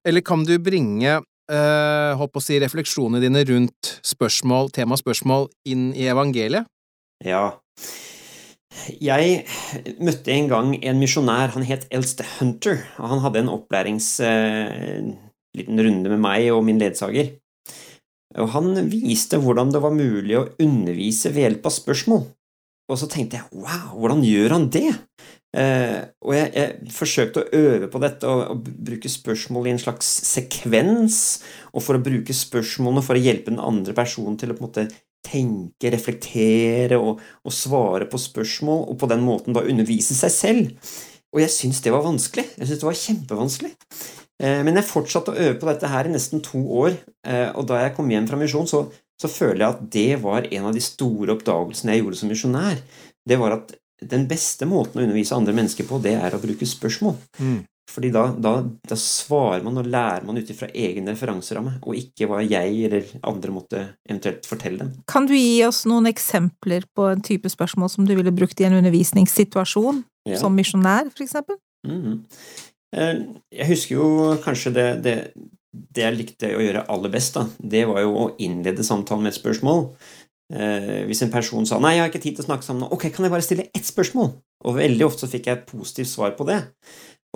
[0.06, 5.90] Eller kan du bringe eh, holdt å si, refleksjonene dine rundt spørsmål, tema spørsmål, inn
[5.92, 6.68] i evangeliet?
[7.24, 7.58] Ja.
[9.02, 9.42] Jeg
[10.00, 11.52] møtte en gang en misjonær.
[11.56, 12.84] Han het Elst Hunter.
[12.98, 14.14] og Han hadde en opplærings...
[14.24, 15.16] Eh,
[15.58, 17.32] liten runde med meg og min ledsager.
[18.38, 22.26] Og han viste hvordan det var mulig å undervise ved hjelp av spørsmål.
[22.88, 24.90] Og så tenkte jeg wow, hvordan gjør han det?
[25.56, 29.80] Eh, og jeg, jeg, forsøkte å øve på dette og, og, bruke spørsmål i en
[29.80, 31.20] slags sekvens,
[31.72, 34.68] og for å bruke spørsmålene for å hjelpe den andre personen til å på en
[34.68, 34.86] måte
[35.24, 40.92] tenke, reflektere og, og svare på spørsmål, og på den måten da undervise seg selv.
[41.34, 42.46] Og jeg syntes det var vanskelig.
[42.56, 43.72] Jeg syntes det var kjempevanskelig.
[44.38, 46.96] Eh, men jeg fortsatte å øve på dette her i nesten to år,
[47.26, 48.86] eh, og da jeg kom hjem fra misjon, så
[49.18, 52.82] så føler jeg at det var en av de store oppdagelsene jeg gjorde som misjonær.
[53.28, 56.68] Det var at den beste måten å undervise andre mennesker på, det er å bruke
[56.68, 57.16] spørsmål.
[57.42, 57.58] Mm.
[57.88, 58.52] Fordi da, da,
[58.84, 63.08] da, svarer man og lærer man ut ifra egen referanseramme, og ikke hva jeg eller
[63.26, 64.90] andre måtte eventuelt fortelle dem.
[65.08, 68.68] Kan du gi oss noen eksempler på en type spørsmål som du ville brukt i
[68.68, 70.36] en undervisningssituasjon, ja.
[70.38, 71.56] som misjonær, for eksempel?
[71.88, 72.18] Mm -hmm.
[73.52, 75.32] Jeg husker jo kanskje det, det,
[75.72, 79.34] det jeg likte å gjøre aller best, da, det var jo å innlede samtalen med
[79.34, 79.84] et spørsmål.
[80.48, 82.92] Eh, hvis en person sa 'nei, jeg har ikke tid til å snakke sammen nå',
[82.92, 84.32] ok, kan jeg bare stille ett spørsmål?
[84.64, 86.62] Og veldig ofte så fikk jeg et positivt svar på det.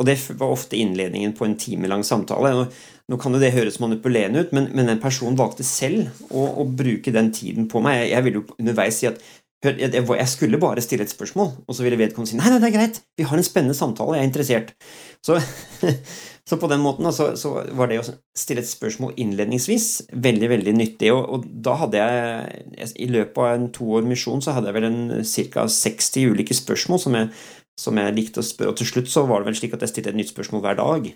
[0.00, 2.54] Og det var ofte innledningen på en timelang samtale.
[2.56, 2.64] Nå,
[3.12, 6.64] nå kan jo det høres manipulerende ut, men, men en person valgte selv å, å,
[6.64, 7.98] bruke den tiden på meg.
[8.00, 9.20] Jeg, jeg ville jo underveis si at
[9.66, 12.62] hør, jeg, jeg, skulle bare stille et spørsmål, og så ville vedkommende si nei, nei,
[12.62, 14.72] det er greit, vi har en spennende samtale, jeg er interessert.
[15.20, 15.36] Så
[16.48, 19.88] Så på den måten så, så, var det å stille et spørsmål innledningsvis
[20.24, 21.12] veldig veldig nyttig.
[21.14, 24.78] Og, og da hadde jeg I løpet av en to år misjon så hadde jeg
[24.80, 25.02] vel en
[25.54, 25.66] ca.
[25.70, 27.28] 60 ulike spørsmål som jeg,
[27.78, 28.74] som jeg, likte å spørre.
[28.74, 30.80] Og til slutt så var det vel slik at jeg stilte et nytt spørsmål hver
[30.80, 31.06] dag.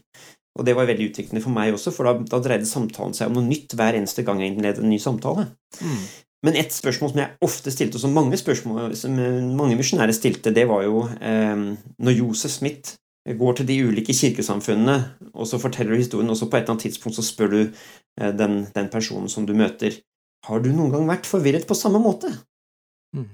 [0.57, 3.41] Og det var veldig utviklende for meg også, for da, da dreide samtalen seg om
[3.41, 5.49] noe nytt hver eneste gang jeg innledet en ny samtale.
[5.83, 6.07] Mm.
[6.47, 9.19] Men et spørsmål som jeg ofte stilte, og som mange, spørsmål, som
[9.59, 11.67] mange misjonærer stilte, det var jo eh,
[11.99, 12.95] når Josef Smith
[13.35, 14.97] går til de ulike kirkesamfunnene,
[15.35, 17.61] og så forteller du historien, og så på et eller annet tidspunkt så spør du
[17.65, 19.99] eh, den, den personen som du møter.
[20.47, 22.31] Har du noen gang vært forvirret på samme måte?
[23.17, 23.33] Mm.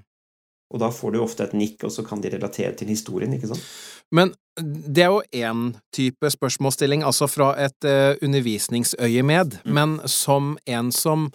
[0.73, 3.53] Og da får du ofte et nikk, og så kan de relatere til historien, ikke
[3.53, 3.67] sant?
[4.13, 9.73] Men det er jo én type spørsmålsstilling, altså fra et uh, undervisningsøyemed, mm.
[9.77, 11.29] men som en som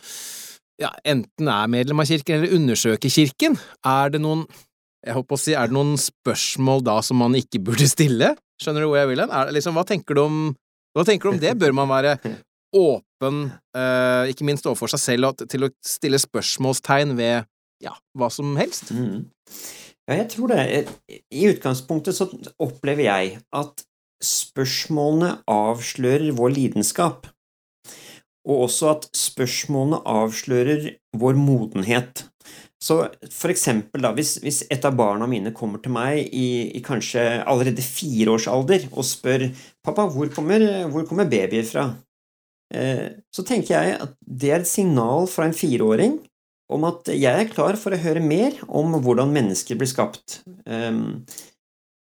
[0.82, 4.46] ja, enten er medlem av kirken eller undersøker kirken, er det noen
[5.06, 8.34] jeg håper å si, er det noen spørsmål da som man ikke burde stille?
[8.62, 9.34] Skjønner du hvor jeg vil hen?
[9.54, 10.38] Liksom, hva, tenker du om,
[10.98, 11.54] hva tenker du om det?
[11.62, 12.18] Bør man være
[12.78, 13.44] åpen,
[13.78, 17.48] uh, ikke minst overfor seg selv, til å stille spørsmålstegn ved
[17.84, 18.92] ja, hva som helst?
[18.92, 19.28] Mm.
[20.08, 20.88] Ja, jeg tror det.
[21.08, 22.30] I utgangspunktet så
[22.64, 23.84] opplever jeg at
[24.24, 27.28] spørsmålene avslører vår lidenskap,
[28.48, 30.90] og også at spørsmålene avslører
[31.20, 32.26] vår modenhet.
[32.78, 33.00] Så
[33.34, 37.24] for eksempel da, hvis, hvis, et av barna mine kommer til meg i, i kanskje
[37.42, 39.48] allerede fireårsalder og spør
[39.82, 40.62] 'Pappa, hvor kommer,
[40.92, 41.90] hvor kommer babyer fra?'
[42.68, 46.18] Eh, så tenker jeg at det er et signal fra en fireåring
[46.68, 50.42] om at jeg er klar for å høre mer om hvordan mennesker blir skapt.
[50.68, 51.24] Um,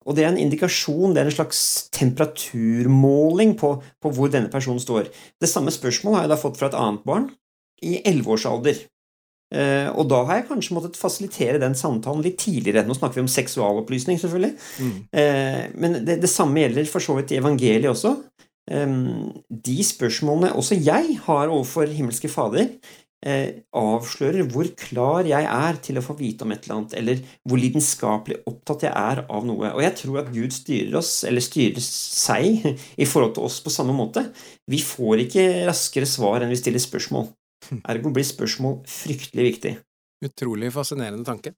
[0.05, 1.59] og det er en indikasjon, det er en slags
[1.95, 5.09] temperaturmåling på, på, hvor denne personen står.
[5.41, 7.27] Det samme spørsmålet har jeg da fått fra et annet barn
[7.83, 8.85] i elleveårsalder.
[9.53, 12.85] Uh, og da har jeg kanskje måttet fasilitere den samtalen litt tidligere.
[12.87, 14.55] Nå snakker vi om seksualopplysning, selvfølgelig.
[14.81, 14.95] Mm.
[15.13, 18.15] Uh, men det, det, samme gjelder for så vidt i evangeliet også.
[18.65, 22.71] Um, de spørsmålene også jeg har overfor himmelske Fader,
[23.29, 27.21] uh, avslører hvor klar jeg er til å få vite om et eller annet, eller
[27.45, 29.75] hvor lidenskapelig opptatt jeg er av noe.
[29.77, 32.65] Og jeg tror at Gud styrer oss, eller styrer seg,
[32.97, 34.25] i forhold til oss på samme måte.
[34.65, 37.29] Vi får ikke raskere svar enn vi stiller spørsmål.
[37.91, 39.75] Ergo blir spørsmål fryktelig viktig.
[40.25, 41.53] Utrolig fascinerende tanke.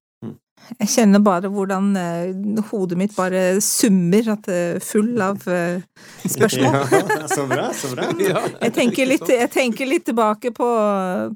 [0.68, 5.44] Jeg kjenner bare hvordan uh, hodet mitt bare summer, at det uh, er full av
[5.46, 5.84] uh,
[6.26, 6.74] spørsmål.
[6.98, 8.08] ja, så bra, så bra.
[8.66, 10.70] jeg, tenker litt, jeg, tenker litt, tilbake på,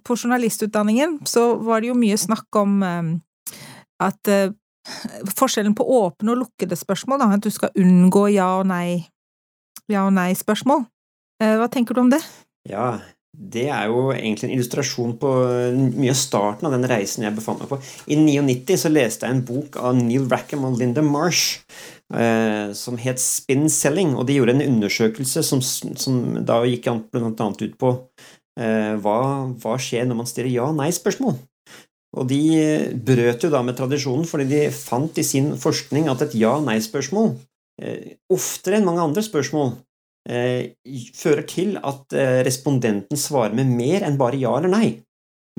[0.01, 2.81] på, journalistutdanningen, så var det jo mye snakk om
[4.01, 4.33] at
[5.37, 9.03] forskjellen på åpne og lukkede spørsmål, da, at du skal unngå ja og nei,
[9.91, 10.87] ja og nei-spørsmål.
[11.37, 12.21] hva tenker du om det?
[12.69, 12.95] Ja,
[13.31, 15.29] det er jo egentlig en illustrasjon på
[15.95, 17.77] mye av starten av den reisen jeg befant meg på.
[18.11, 21.61] I 99 så leste jeg en bok av Neil Rackham og Linda Marsh
[22.11, 27.63] eh, som het Spin Selling, og de gjorde en undersøkelse som, som da gikk annet
[27.63, 27.93] ut på
[28.59, 29.21] eh, hva,
[29.63, 31.39] hva, skjer når man stiller ja-nei-spørsmål.
[32.19, 32.41] Og de
[33.07, 37.31] brøt jo da med tradisjonen, fordi de fant i sin forskning at et ja-nei-spørsmål
[37.79, 39.90] eh, oftere enn mange andre spørsmål Eh,
[40.27, 44.89] fører til at eh, respondenten svarer med mer enn bare ja eller nei.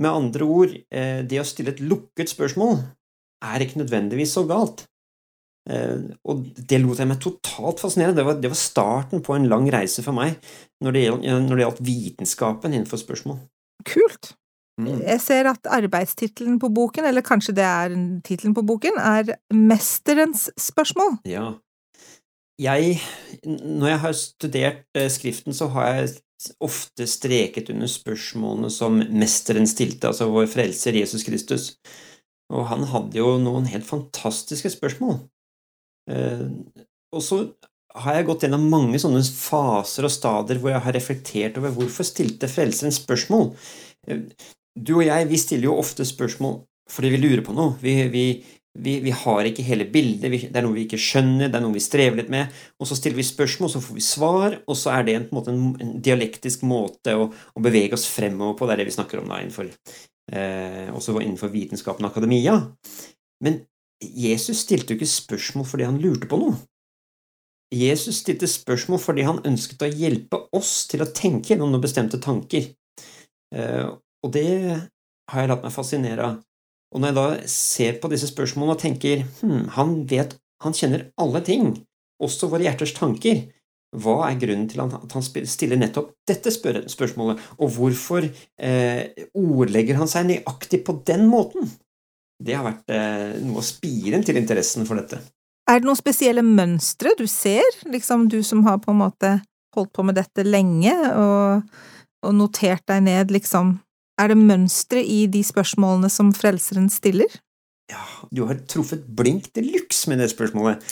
[0.01, 2.79] Med andre ord, eh, det å stille et lukket spørsmål
[3.43, 4.87] er ikke nødvendigvis så galt.
[5.63, 8.15] Og det lot jeg meg totalt fascinere.
[8.17, 10.35] Det var, det var starten på en lang reise for meg
[10.83, 13.39] når det, når det gjaldt vitenskapen innenfor spørsmål.
[13.87, 14.33] Kult.
[14.81, 15.03] Mm.
[15.05, 17.95] Jeg ser at arbeidstittelen på boken, eller kanskje det er
[18.27, 21.21] tittelen på boken, er Mesterens spørsmål.
[21.29, 21.53] Ja,
[22.63, 22.99] jeg,
[23.47, 26.13] når jeg har studert eh, Skriften, så har jeg
[26.63, 31.69] ofte streket under spørsmålene som mesteren stilte, altså vår frelser Jesus Kristus.
[32.53, 35.21] Og han hadde jo noen helt fantastiske spørsmål.
[36.11, 36.49] Eh,
[37.13, 37.45] og så
[38.03, 42.07] har jeg gått gjennom mange sånne faser og stader hvor jeg har reflektert over hvorfor
[42.09, 43.53] stilte frelseren spørsmål.
[44.09, 44.27] Eh,
[44.73, 47.77] du og jeg, vi stiller jo ofte spørsmål fordi vi lurer på noe.
[47.81, 48.25] Vi, vi,
[48.79, 51.75] vi, vi, har ikke hele bildet, det er noe vi ikke skjønner, det er noe
[51.75, 52.53] vi strever litt med.
[52.81, 55.61] Og så stiller vi spørsmål, så får vi svar, og så er det en, en,
[55.85, 58.69] en dialektisk måte å, å, bevege oss fremover på.
[58.69, 59.69] Det er det vi snakker om da innenfor,
[60.33, 62.57] eh, også innenfor vitenskapen og akademia.
[63.45, 63.61] Men
[64.03, 66.57] Jesus stilte jo ikke spørsmål fordi han lurte på noe.
[67.73, 72.21] Jesus stilte spørsmål fordi han ønsket å hjelpe oss til å tenke gjennom noen bestemte
[72.21, 72.73] tanker.
[73.53, 73.85] Eh,
[74.23, 74.49] og det
[75.33, 76.41] har jeg latt meg fascinere av.
[76.93, 81.09] Og når jeg da ser på disse spørsmålene og tenker hm, han vet, han kjenner
[81.21, 81.75] alle ting,
[82.23, 83.47] også våre hjerters tanker,
[83.93, 89.99] hva er grunnen til at han stiller nettopp dette spør spørsmålet, og hvorfor eh, ordlegger
[90.01, 91.69] han seg nøyaktig på den måten?
[92.43, 95.21] Det har vært eh, noe av spiren til interessen for dette.
[95.69, 99.37] Er det noen spesielle mønstre du ser, liksom du som har på en måte
[99.77, 101.69] holdt på med dette lenge og,
[102.25, 103.77] og notert deg ned, liksom
[104.23, 107.41] er det mønstre i de spørsmålene som Frelseren stiller?
[107.91, 110.85] Ja, du har truffet blink de luxe med det spørsmålet.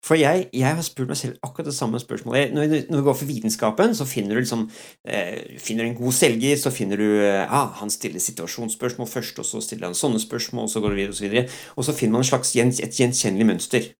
[0.00, 2.54] For jeg, jeg, har spurt meg selv akkurat det samme spørsmålet.
[2.56, 4.62] Når, når vi går for vitenskapen, så finner du liksom
[5.04, 9.38] eh, Finner du en god selger, så finner du eh, ah, Han stiller situasjonsspørsmål først,
[9.38, 11.60] og så stiller han sånne spørsmål, og så går det videre og så videre.
[11.76, 13.92] Og så finner man slags et gjenkjennelig mønster.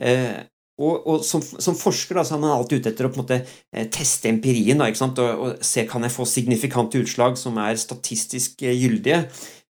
[0.00, 0.40] Eh,
[0.82, 3.22] Og, og som, som, forsker da, så er man alltid ute etter å på en
[3.22, 7.78] måte eh, teste empirien da, og, og, se kan jeg få signifikante utslag som er
[7.78, 9.22] statistisk eh, gyldige.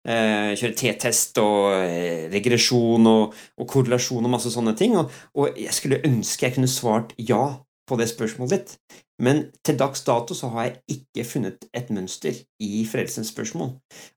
[0.03, 4.97] Eh, kjøre T-test og eh, regresjon og, og, korrelasjon og masse sånne ting.
[4.99, 7.45] Og, og, jeg skulle ønske jeg kunne svart ja
[7.89, 8.99] på det spørsmålet ditt.
[9.23, 13.77] Men til dags dato så har jeg ikke funnet et mønster i frelsens spørsmål.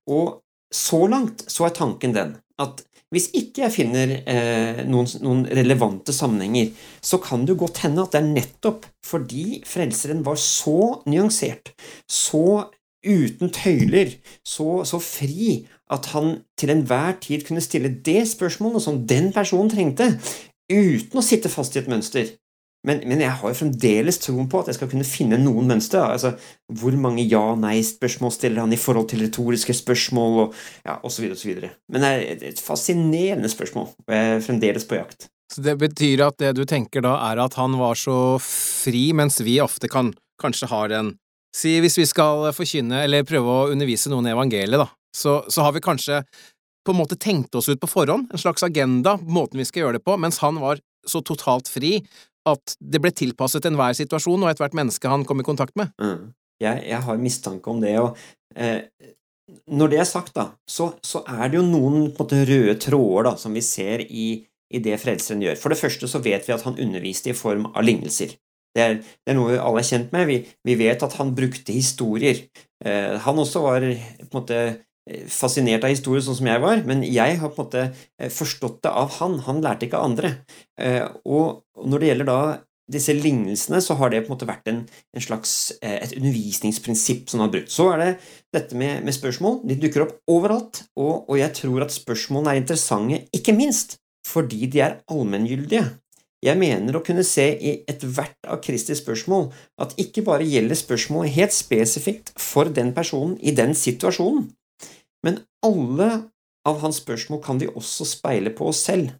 [0.10, 0.42] Og
[0.74, 6.14] så langt så er tanken den at hvis ikke jeg finner eh, noen, noen, relevante
[6.16, 11.72] sammenhenger, så kan det godt hende at det er nettopp fordi Frelseren var så nyansert,
[12.12, 12.66] så
[13.06, 15.62] uten tøyler, så, så fri,
[15.94, 20.10] at han til enhver tid kunne stille det spørsmålet som den personen trengte,
[20.72, 22.34] uten å sitte fast i et mønster.
[22.86, 26.04] Men, men, jeg har jo fremdeles troen på at jeg skal kunne finne noen mønster.
[26.06, 26.36] Altså,
[26.80, 31.32] hvor mange ja-nei-spørsmål stiller han i forhold til retoriske spørsmål, og ja, osv.
[31.34, 31.66] osv.
[31.92, 35.30] Men det er et fascinerende spørsmål, og jeg er fremdeles på jakt.
[35.54, 39.40] Så det betyr at det du tenker da, er at han var så fri, mens
[39.46, 41.16] vi ofte kan kanskje har en
[41.56, 45.64] Si hvis vi skal forkynne eller prøve å undervise noen i evangeliet, da, så, så
[45.64, 46.18] har vi kanskje
[46.84, 49.98] på en måte tenkt oss ut på forhånd, en slags agenda, måten vi skal gjøre
[49.98, 52.02] det på, mens han var så totalt fri
[52.50, 55.92] at det ble tilpasset enhver situasjon og ethvert menneske han kom i kontakt med.
[56.02, 56.34] Mm.
[56.64, 58.16] Jeg, jeg, har mistanke om det, og
[58.56, 58.86] eh,
[59.76, 63.36] når det er sagt, da, så, så, er det jo noen måte, røde tråder da,
[63.40, 64.28] som vi ser i,
[64.72, 65.60] i, det Frelseren gjør.
[65.62, 68.34] For det første så vet vi at han underviste i form av lignelser.
[68.76, 70.26] Det er, det er noe alle er kjent med.
[70.28, 72.42] Vi, vi vet at han brukte historier.
[72.84, 74.60] Eh, han også var på en måte
[75.30, 78.82] fascinert av historie, sånn som jeg var, men jeg har på en måte eh, forstått
[78.86, 79.38] det av han.
[79.46, 80.32] Han lærte ikke av andre.
[80.82, 82.40] Eh, og når det gjelder da
[82.92, 87.42] disse lignelsene, så har det på en måte vært en, en slags, et undervisningsprinsipp som
[87.42, 87.72] har brutt.
[87.74, 88.10] Så er det
[88.54, 89.64] dette med, med spørsmål.
[89.66, 94.66] De dukker opp overalt, og, og jeg tror at spørsmålene er interessante, ikke minst fordi
[94.74, 95.86] de er allmenngyldige.
[96.46, 99.48] Jeg mener å kunne se i ethvert av Kristi spørsmål
[99.82, 104.50] at ikke bare gjelder spørsmålet helt spesifikt for den personen i den situasjonen,
[105.26, 106.10] men alle
[106.66, 109.14] av hans spørsmål kan vi også speile på oss selv.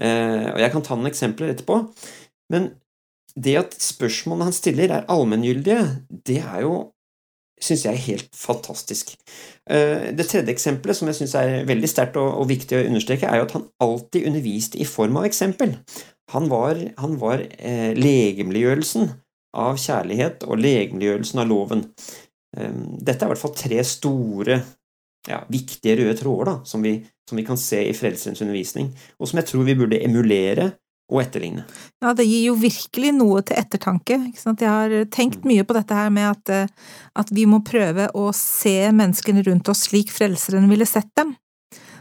[0.00, 1.80] Eh, og Jeg kan ta noen eksempler etterpå.
[2.52, 2.72] Men
[3.36, 5.84] det at spørsmålene han stiller, er allmenngyldige,
[6.26, 6.74] det er jo
[7.60, 9.12] syns jeg er helt fantastisk.
[9.68, 13.40] Eh, det tredje eksempelet, som jeg syns er veldig sterkt og, viktig å understreke, er
[13.40, 15.76] jo at han alltid underviste i form av eksempel.
[16.32, 19.10] Han var, han var eh, legemliggjørelsen
[19.60, 21.88] av kjærlighet og legemliggjørelsen av loven.
[22.50, 24.56] Dette er i hvert fall tre store
[25.28, 26.94] ja, viktige røde tråder da, som vi,
[27.28, 30.70] som vi, kan se i Frelserens undervisning, og som jeg tror vi burde emulere
[31.10, 31.64] og etterligne.
[32.02, 34.18] Ja, det gir jo virkelig noe til ettertanke.
[34.30, 38.30] Jeg har tenkt mye på dette her med at, eh, at, vi må prøve å
[38.36, 41.34] se menneskene rundt oss slik Frelseren ville sett dem.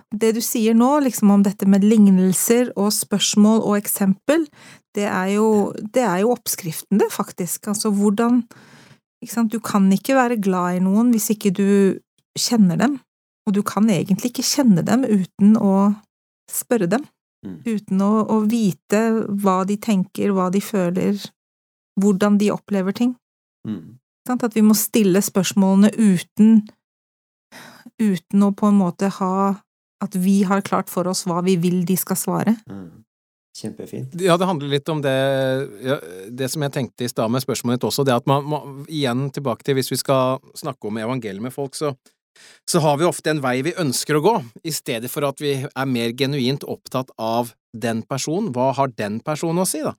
[0.10, 4.48] Det du sier nå, liksom om dette med lignelser og spørsmål og eksempel,
[4.98, 7.68] det er jo, det er jo oppskriften, det, faktisk.
[7.70, 8.44] Altså hvordan
[9.52, 12.00] Du kan ikke være glad i noen hvis ikke du
[12.40, 13.00] kjenner dem.
[13.50, 15.90] Og du kan egentlig ikke kjenne dem uten å
[16.50, 17.06] spørre dem.
[17.46, 17.58] Mm.
[17.66, 19.00] Uten å, å, vite
[19.42, 21.18] hva de tenker, hva de føler,
[21.98, 23.16] hvordan de opplever ting.
[23.68, 23.98] Mm.
[24.30, 26.60] At vi må stille spørsmålene uten
[28.00, 29.36] uten å på en måte ha
[30.00, 32.56] at vi har klart for oss hva vi vil de skal svare.
[32.70, 33.04] Mm.
[33.60, 34.14] Kjempefint.
[34.22, 35.16] Ja, det handler litt om det,
[35.84, 35.98] ja,
[36.30, 39.28] det som jeg tenkte i stad med spørsmålet ditt også, det at man må igjen
[39.36, 41.92] tilbake til hvis vi skal snakke om evangeliet med folk, så
[42.70, 45.56] så har vi ofte en vei vi ønsker å gå, i stedet for at vi
[45.64, 48.52] er mer genuint opptatt av den personen.
[48.54, 49.94] Hva har den personen å si, da?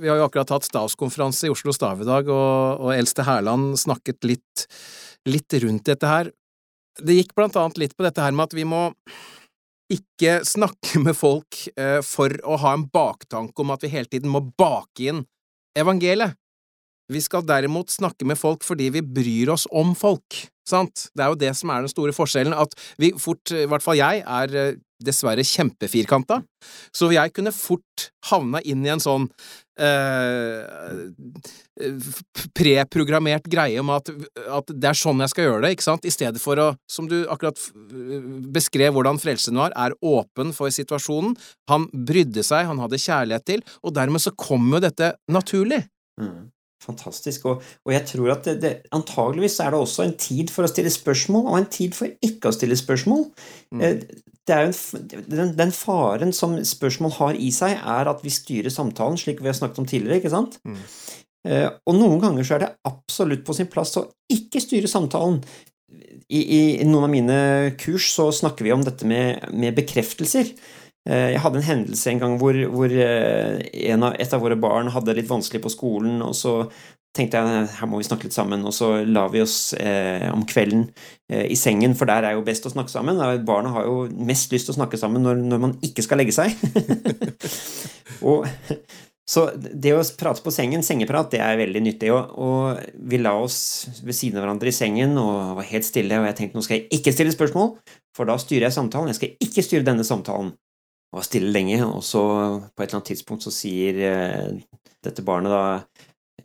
[0.00, 3.78] Vi har jo akkurat hatt stavskonferanse i Oslo Stav i dag, og, og Eldste Hærland
[3.80, 4.66] snakket litt,
[5.28, 6.32] litt rundt dette her.
[7.00, 8.88] Det gikk blant annet litt på dette her med at vi må
[9.90, 14.30] ikke snakke med folk eh, for å ha en baktanke om at vi hele tiden
[14.30, 15.24] må bake inn
[15.78, 16.36] evangeliet.
[17.10, 21.08] Vi skal derimot snakke med folk fordi vi bryr oss om folk, sant?
[21.14, 23.98] Det er jo det som er den store forskjellen, at vi fort, i hvert fall
[24.00, 26.40] jeg, er eh, dessverre kjempefirkanta,
[26.92, 29.26] så jeg kunne fort havna inn i en sånn
[29.80, 30.60] eh,
[32.56, 36.12] preprogrammert greie om at, at, det er sånn jeg skal gjøre det, ikke sant, i
[36.12, 37.60] stedet for å, som du akkurat
[38.52, 41.32] beskrev hvordan frelsen var, er åpen for situasjonen,
[41.72, 45.86] han brydde seg, han hadde kjærlighet til, og dermed så kom jo dette naturlig.
[46.20, 46.50] Mm.
[46.80, 47.44] Fantastisk.
[47.44, 50.70] Og, og, jeg tror at det, det, antageligvis er det også en tid for å
[50.70, 53.26] stille spørsmål, og en tid for ikke å stille spørsmål.
[53.74, 53.82] Mm.
[53.84, 58.32] Eh, det er en, den, den, faren som spørsmål har i seg, er at vi
[58.32, 60.22] styrer samtalen, slik vi har snakket om tidligere.
[60.22, 60.56] ikke sant?
[60.64, 60.80] Mm.
[61.50, 65.40] Eh, og noen ganger så er det absolutt på sin plass å ikke styre samtalen.
[66.30, 67.38] I, i noen av mine
[67.80, 70.52] kurs så snakker vi om dette med, med bekreftelser.
[71.08, 74.58] Eh, jeg hadde en hendelse en gang hvor, hvor eh, en av, et av våre
[74.60, 76.54] barn hadde det litt vanskelig på skolen, og så
[77.16, 80.44] tenkte jeg her må vi snakke litt sammen, og så la vi oss eh, om
[80.46, 80.86] kvelden
[81.32, 83.18] eh, i sengen, for der er jo best å snakke sammen.
[83.46, 86.36] Barna har jo mest lyst til å snakke sammen når, når man ikke skal legge
[86.36, 86.54] seg.
[88.30, 88.46] og
[89.30, 92.08] så det å prate på sengen, sengeprat, det er veldig nyttig.
[92.14, 92.80] Og, og,
[93.10, 93.58] vi la oss
[94.02, 96.80] ved siden av hverandre i sengen og var helt stille, og jeg tenkte nå skal
[96.80, 97.76] jeg ikke stille spørsmål,
[98.16, 99.12] for da styrer jeg samtalen.
[99.12, 100.50] Jeg skal ikke styre denne samtalen.
[101.10, 102.22] Og var stille lenge, og så
[102.70, 104.60] på et eller annet tidspunkt så sier eh,
[105.02, 105.64] dette barnet da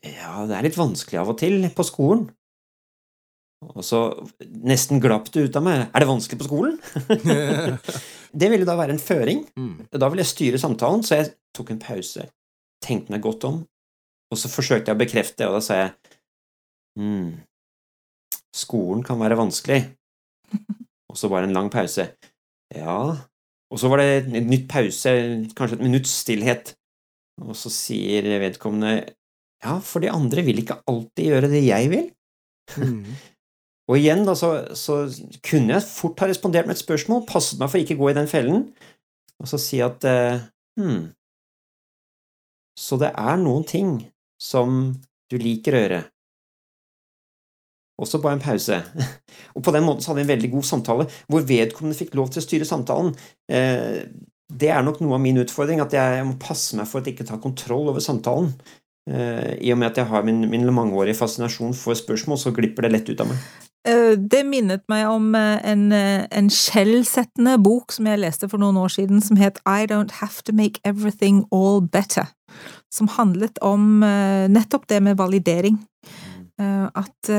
[0.06, 2.26] ja, det er litt vanskelig av og til på skolen.
[3.66, 4.00] Og så
[4.68, 5.86] nesten glapp det ut av meg.
[5.88, 6.76] Er det vanskelig på skolen?
[8.40, 9.46] det ville da være en føring.
[9.58, 9.88] Mm.
[9.94, 12.28] Da ville jeg styre samtalen, så jeg tok en pause,
[12.84, 13.62] tenkte meg godt om,
[14.34, 15.94] og så forsøkte jeg å bekrefte, det, og da sa jeg
[17.00, 17.30] mm,
[18.56, 19.82] Skolen kan være vanskelig.
[21.12, 22.06] Og så var det en lang pause.
[22.76, 23.16] Ja
[23.74, 25.12] Og så var det et nytt pause,
[25.58, 26.76] kanskje et minutts stillhet.
[27.44, 28.98] Og så sier vedkommende
[29.66, 32.12] ja, for de andre vil ikke alltid gjøre det jeg vil.
[32.78, 33.08] Mm.
[33.90, 35.04] Og igjen, da, så, så,
[35.46, 38.16] kunne jeg fort ha respondert med et spørsmål, passet meg for ikke å gå i
[38.18, 38.64] den fellen,
[39.38, 40.42] og så si at eh,
[40.80, 41.12] hm,
[42.80, 43.92] Så det er noen ting
[44.42, 44.96] som
[45.32, 46.02] du liker å gjøre.
[48.02, 48.82] Og så ba en pause.
[49.56, 52.32] Og på den måten så hadde vi en veldig god samtale, hvor vedkommende fikk lov
[52.32, 53.14] til å styre samtalen.
[53.52, 54.02] Eh,
[54.46, 57.16] det er nok noe av min utfordring, at jeg må passe meg for at jeg
[57.16, 58.52] ikke tar kontroll over samtalen.
[59.10, 62.86] Eh, I og med at jeg har min, min mangeårige fascinasjon for spørsmål, så glipper
[62.86, 63.48] det lett ut av meg.
[63.88, 68.92] Eh, det minnet meg om en, en skjellsettende bok som jeg leste for noen år
[68.98, 72.28] siden, som het I Don't Have To Make Everything All Better,
[72.94, 74.04] som handlet om
[74.52, 75.80] nettopp det med validering.
[76.58, 77.30] At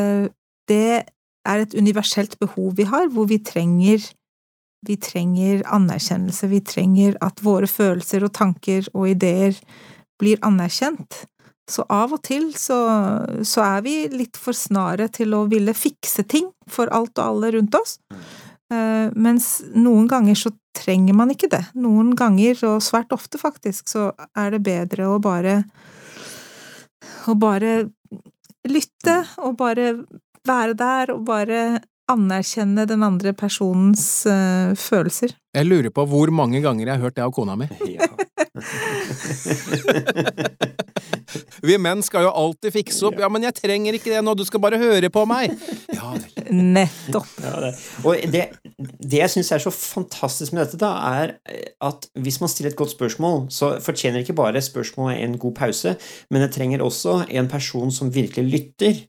[0.71, 1.07] det
[1.47, 4.03] er et universelt behov vi har, hvor vi trenger
[4.87, 9.57] vi trenger anerkjennelse, vi trenger at våre følelser og tanker og ideer
[10.21, 11.25] blir anerkjent.
[11.67, 12.79] Så av og til så,
[13.43, 17.57] så, er vi litt for snare til å ville fikse ting for alt og alle
[17.57, 17.97] rundt oss.
[18.71, 21.65] Uh, mens noen ganger så trenger man ikke det.
[21.75, 25.63] Noen ganger, og svært ofte faktisk, så er det bedre å bare
[27.27, 27.89] å bare
[28.67, 29.91] lytte, og bare
[30.49, 31.81] være der, og bare
[32.11, 35.35] anerkjenne den andre personens uh, følelser.
[35.57, 37.71] Jeg lurer på hvor mange ganger jeg har hørt det av kona mi.
[37.97, 38.07] Ja.
[41.67, 43.19] Vi menn skal jo alltid fikse opp.
[43.21, 45.53] Ja, men jeg trenger ikke det nå, du skal bare høre på meg.
[45.93, 46.37] Ja vel.
[46.77, 47.29] Nettopp.
[47.43, 47.73] Ja, det.
[48.07, 48.45] Og det,
[48.79, 51.35] det jeg syns er så fantastisk med dette, da, er
[51.85, 55.97] at hvis man stiller et godt spørsmål, så fortjener ikke bare spørsmålet en god pause,
[56.31, 59.05] men det trenger også en person som virkelig lytter.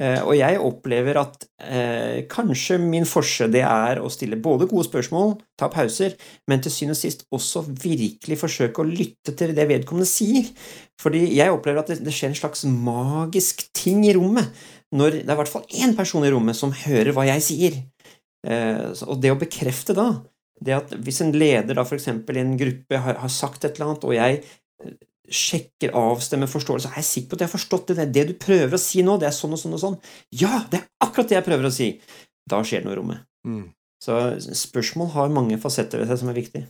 [0.00, 4.86] Eh, og jeg opplever at eh, kanskje min forse det er å stille både gode
[4.88, 6.14] spørsmål, ta pauser,
[6.48, 10.48] men til syvende og sist også virkelig forsøke å lytte til det vedkommende sier.
[11.00, 14.48] Fordi jeg opplever at det, det skjer en slags magisk ting i rommet
[14.96, 17.80] når det er i hvert fall én person i rommet som hører hva jeg sier.
[18.48, 20.12] Eh, og det å bekrefte da
[20.62, 22.06] det at Hvis en leder da f.eks.
[22.06, 24.42] i en gruppe har, har sagt et eller annet, og jeg
[25.32, 26.92] sjekker, avstemmer stemmeforståelse.
[26.92, 28.08] Er jeg sikker på at jeg har forstått det?
[28.14, 30.00] Det du prøver å si nå, det er sånn og sånn og sånn.
[30.42, 31.94] Ja, det er akkurat det jeg prøver å si!
[32.50, 33.26] Da skjer det noe i rommet.
[33.46, 33.66] Mm.
[34.02, 34.18] Så
[34.58, 36.66] spørsmål har mange fasetter ved seg som er viktig.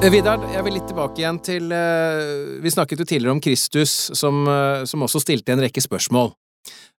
[0.00, 3.92] Eh, Vidar, jeg vil litt tilbake igjen til uh, Vi snakket jo tidligere om Kristus,
[4.16, 6.32] som, uh, som også stilte en rekke spørsmål.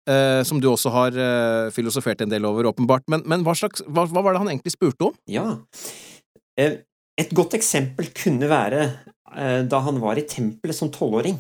[0.10, 3.06] Uh, som du også har uh, filosofert en del over, åpenbart.
[3.12, 5.18] Men, men hva, slags, hva, hva, var det han egentlig spurte om?
[5.30, 6.74] Ja, uh,
[7.22, 8.86] et godt eksempel kunne være
[9.32, 11.38] da han var i tempelet som tolvåring.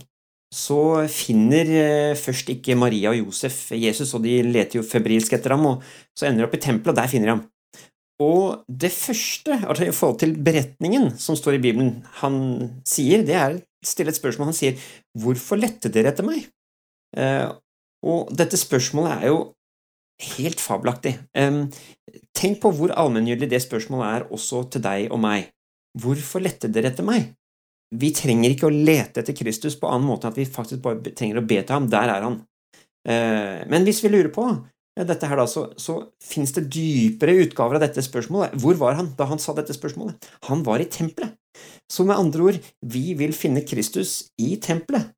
[0.55, 0.77] Så
[1.11, 5.89] finner først ikke Maria og Josef Jesus, og de leter jo febrilsk etter ham, og
[6.15, 7.41] så ender de opp i tempelet, og der finner de ham.
[8.23, 12.37] Og det første, altså i forhold til beretningen som står i Bibelen, han
[12.87, 14.53] sier, det er å stille et spørsmål.
[14.53, 14.79] Han sier
[15.17, 16.47] 'Hvorfor lette dere etter meg?'
[18.07, 19.41] Og dette spørsmålet er jo
[20.37, 21.15] helt fabelaktig.
[22.37, 25.49] Tenk på hvor allmenngyldig det spørsmålet er også til deg og meg.
[26.01, 27.31] Hvorfor lette dere etter meg?
[27.91, 31.11] Vi trenger ikke å lete etter Kristus på annen måte enn at vi faktisk bare
[31.11, 31.89] trenger å be til ham.
[31.91, 32.37] Der er han.
[33.07, 34.45] Eh, men hvis vi lurer på
[35.01, 38.55] dette her da, så, så finnes det dypere utgaver av dette spørsmålet.
[38.61, 40.29] Hvor var han da han sa dette spørsmålet?
[40.47, 41.35] Han var i tempelet.
[41.91, 45.11] Så med andre ord, vi vil finne Kristus i tempelet.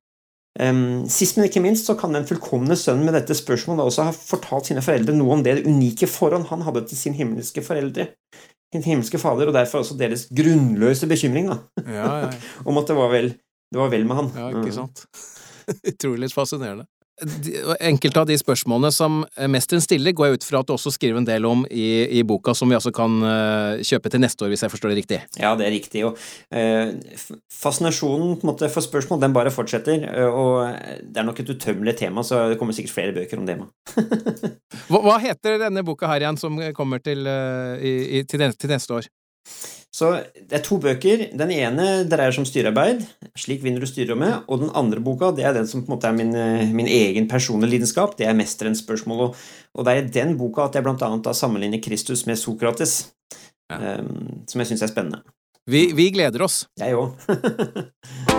[0.54, 4.12] Um, sist, men ikke minst, så kan den fullkomne sønnen med dette spørsmålet også ha
[4.14, 8.12] fortalt sine foreldre noe om det unike forhånd han hadde til sin himmelske foreldre,
[8.70, 11.58] sin himmelske fader, og derfor også deres grunnløse bekymring da.
[11.82, 12.30] Ja, ja.
[12.70, 13.32] om at det var, vel,
[13.74, 14.30] det var vel med han.
[14.38, 15.06] Ja, ikke sant.
[15.90, 16.86] Utrolig fascinerende.
[17.80, 21.20] Enkelte av de spørsmålene som mesteren stiller, går jeg ut fra at du også skriver
[21.20, 21.86] en del om i,
[22.18, 24.98] i boka, som vi altså kan uh, kjøpe til neste år, hvis jeg forstår det
[24.98, 25.20] riktig?
[25.38, 26.02] Ja, det er riktig.
[26.08, 26.18] Og
[26.50, 26.90] eh,
[27.54, 30.08] fascinasjonen måte, for spørsmål, den bare fortsetter.
[30.10, 33.46] Uh, og det er nok et utømmelig tema, så det kommer sikkert flere bøker om
[33.46, 33.60] det.
[34.90, 37.22] hva, hva, heter denne boka her igjen, som kommer til,
[37.78, 39.10] i, i, til, til neste år?
[39.94, 41.28] Så det er to bøker.
[41.38, 43.04] Den ene dreier seg om styrearbeid.
[43.38, 44.42] Slik vinner du styrerommet.
[44.50, 46.90] Og den andre boka det er den som på en måte er min, eh, min
[46.90, 48.16] egen personlige lidenskap.
[48.18, 49.28] Det er mesterens spørsmål.
[49.28, 53.14] Og, og det er i den boka at jeg blant annet sammenligner Kristus med Sokrates.
[53.70, 54.00] Ja.
[54.02, 55.22] Um, som jeg syns er spennende.
[55.70, 56.66] Vi, vi gleder oss.
[56.76, 57.14] Jeg òg.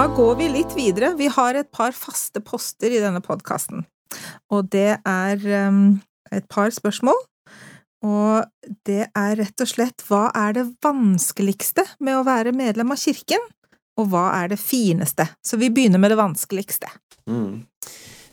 [0.00, 1.10] Da går vi litt videre.
[1.12, 3.82] Vi har et par faste poster i denne podkasten.
[4.48, 5.98] Og det er um,
[6.32, 7.18] et par spørsmål.
[8.08, 13.02] Og det er rett og slett hva er det vanskeligste med å være medlem av
[13.02, 13.44] kirken,
[14.00, 15.28] og hva er det fineste?
[15.44, 16.88] Så vi begynner med det vanskeligste.
[17.28, 17.60] Mm.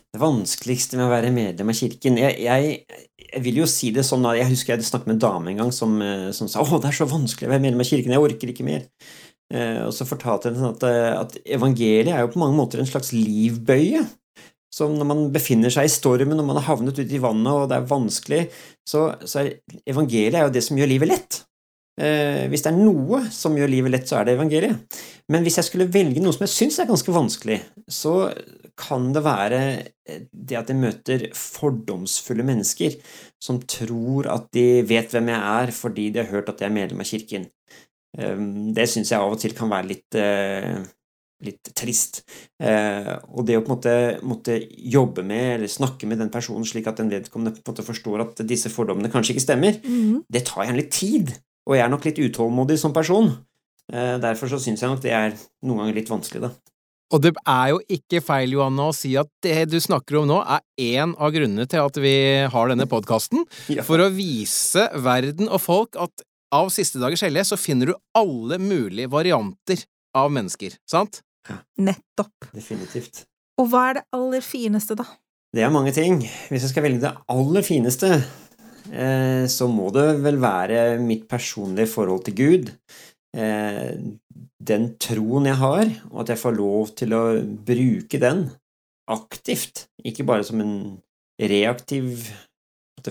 [0.08, 2.78] Det vanskeligste med å være medlem av kirken jeg, jeg,
[3.26, 5.72] jeg, vil jo si det sånn Jeg husker jeg snakket med en dame en gang
[5.76, 8.24] som, eh, som sa 'Å, det er så vanskelig å være medlem av kirken, jeg
[8.24, 8.88] orker ikke mer'.
[9.48, 12.88] Eh, og så fortalte hun at, eh, at evangeliet er jo på mange måter en
[12.88, 14.04] slags livbøye.
[14.72, 17.68] Så når man befinner seg i stormen, når man har havnet ute i vannet og
[17.70, 18.42] det er vanskelig,
[18.86, 19.54] så, så er
[19.88, 21.40] evangeliet er jo det som gjør livet lett.
[21.98, 25.00] Eh, hvis det er noe som gjør livet lett, så er det evangeliet.
[25.32, 27.58] Men hvis jeg skulle velge noe som jeg syns er ganske vanskelig,
[27.90, 28.28] så
[28.78, 29.60] kan det være
[30.06, 32.94] det at jeg møter fordomsfulle mennesker
[33.42, 36.76] som tror at de vet hvem jeg er fordi de har hørt at jeg er
[36.76, 37.48] medlem av kirken.
[38.18, 40.78] Ehm, det syns jeg av og til kan være litt, eh,
[41.46, 42.22] litt trist.
[42.60, 43.96] Eh, og det å på en måte
[44.26, 47.86] måtte jobbe med eller snakke med den personen slik at den vedkommende på en måte
[47.86, 50.24] forstår at disse fordommene kanskje ikke stemmer, mm.
[50.28, 51.36] det tar gjerne litt tid.
[51.68, 53.30] Og jeg er nok litt utålmodig som person.
[53.92, 56.52] Eh, derfor så syns jeg nok det er noen ganger litt vanskelig, da.
[57.08, 60.42] Og det er jo ikke feil, Johanne, å si at det du snakker om nå,
[60.44, 60.60] er
[61.00, 62.12] én av grunnene til at vi
[62.52, 63.46] har denne podkasten.
[63.72, 63.84] Ja.
[63.86, 68.58] For å vise verden og folk at av Siste dagers hellige så finner du alle
[68.62, 69.82] mulige varianter
[70.16, 71.22] av mennesker, sant?
[71.48, 71.60] Ja.
[71.80, 72.50] Nettopp.
[72.52, 73.24] Definitivt.
[73.58, 75.06] Og hva er det aller fineste, da?
[75.54, 76.20] Det er mange ting.
[76.50, 78.10] Hvis jeg skal velge det aller fineste,
[78.92, 82.72] eh, så må det vel være mitt personlige forhold til Gud.
[83.36, 83.94] Eh,
[84.68, 88.48] den troen jeg har, og at jeg får lov til å bruke den
[89.08, 90.76] aktivt, ikke bare som en
[91.40, 92.28] reaktiv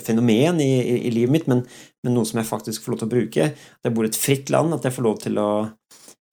[0.03, 1.63] fenomen i, i, i livet mitt, men,
[2.03, 3.49] men, noe som jeg faktisk får lov til å bruke.
[3.53, 5.49] At jeg bor i et fritt land, at jeg får lov til å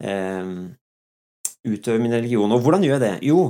[0.05, 0.55] eh,
[1.70, 2.52] utøve min religion.
[2.55, 3.14] Og hvordan gjør jeg det?
[3.30, 3.46] Jo,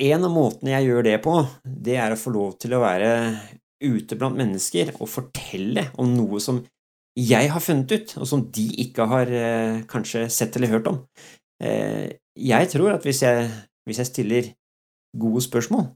[0.00, 3.10] en av måtene jeg gjør det på, det er å få lov til å være
[3.80, 6.60] ute blant mennesker og fortelle om noe som
[7.18, 11.00] jeg har funnet ut, og som de ikke har eh, kanskje sett eller hørt om.
[11.60, 13.48] Eh, jeg tror at hvis jeg,
[13.84, 14.50] hvis jeg stiller
[15.18, 15.88] gode spørsmål,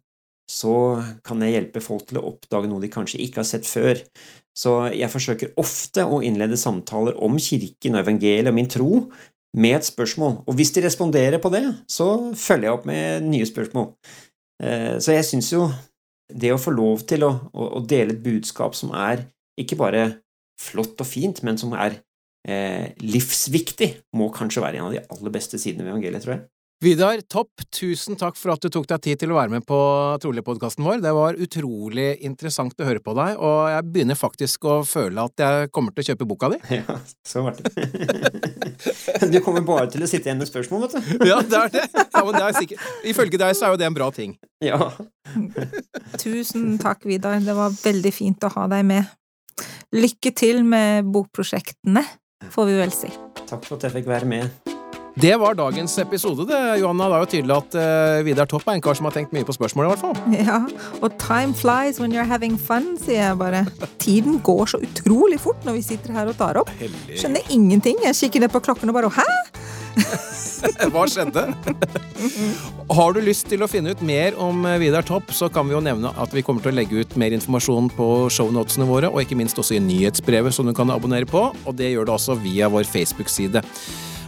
[0.50, 4.00] så kan jeg hjelpe folk til å oppdage noe de kanskje ikke har sett før.
[4.54, 8.90] Så jeg forsøker ofte å innlede samtaler om kirken og evangeliet og min tro
[9.54, 13.46] med et spørsmål, og hvis de responderer på det, så følger jeg opp med nye
[13.46, 13.92] spørsmål.
[14.62, 15.68] Eh, så jeg syns jo
[16.26, 19.22] det å få lov til å, å, dele et budskap som er
[19.60, 20.08] ikke bare
[20.60, 22.00] flott og fint, men som er
[22.48, 26.44] eh, livsviktig, må kanskje være en av de aller beste sidene ved evangeliet, tror jeg.
[26.84, 29.76] Vidar Topp, tusen takk for at du tok deg tid til å være med på
[30.20, 30.98] Trolig-podkasten vår.
[31.00, 35.40] Det var utrolig interessant å høre på deg, og jeg begynner faktisk å føle at
[35.40, 36.58] jeg kommer til å kjøpe boka di.
[36.82, 37.72] Ja, så var det.
[39.32, 41.24] du kommer bare til å sitte igjen med spørsmål, vet du.
[41.30, 41.86] ja, det er det.
[42.02, 42.84] Ja, men det er sikkert.
[43.14, 44.36] Ifølge deg så er jo det en bra ting.
[44.64, 44.90] Ja.
[46.26, 47.40] tusen takk, Vidar.
[47.40, 49.08] Det var veldig fint å ha deg med.
[49.96, 52.04] Lykke til med bokprosjektene,
[52.52, 53.14] får vi vel si.
[53.46, 54.73] Takk for at jeg fikk være med.
[55.14, 57.06] Det var dagens episode, det, Johanna.
[57.06, 59.46] Det er jo tydelig at uh, Vidar Topp er en kar som har tenkt mye
[59.46, 60.16] på spørsmålet, i hvert fall.
[60.44, 60.58] Ja,
[60.98, 63.62] og time flies when you're having fun, sier jeg bare.
[64.02, 66.72] Tiden går så utrolig fort når vi sitter her og tar opp.
[66.80, 67.20] Hellig.
[67.20, 68.00] Skjønner ingenting.
[68.02, 69.28] Jeg kikker ned på klokken og bare hæ?
[70.90, 71.44] Hva skjedde?
[72.98, 75.76] Har du lyst til å finne ut mer om eh, Vidar Topp, så kan vi
[75.76, 79.22] jo nevne at vi kommer til å legge ut mer informasjon på shownotene våre, og
[79.22, 82.36] ikke minst også i nyhetsbrevet som du kan abonnere på, og det gjør du altså
[82.40, 83.62] via vår Facebook-side.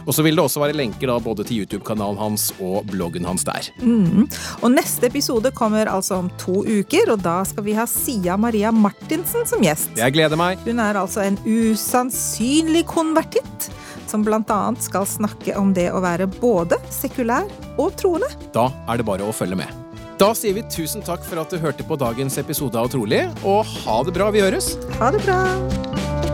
[0.07, 3.43] Og så vil det også være lenker da både til YouTube-kanalen hans og bloggen hans
[3.47, 3.69] der.
[3.83, 4.27] Mm.
[4.61, 8.71] Og neste episode kommer altså om to uker, og da skal vi ha Sia Maria
[8.71, 9.91] Martinsen som gjest.
[9.99, 10.63] Jeg gleder meg.
[10.67, 13.71] Hun er altså en usannsynlig konvertitt
[14.07, 14.61] som bl.a.
[14.79, 18.31] skal snakke om det å være både sekulær og troende.
[18.55, 19.83] Da er det bare å følge med.
[20.17, 23.67] Da sier vi tusen takk for at du hørte på dagens episode av Trolig, og
[23.83, 24.31] ha det bra.
[24.33, 24.73] Vi høres.
[24.97, 26.26] Ha det bra.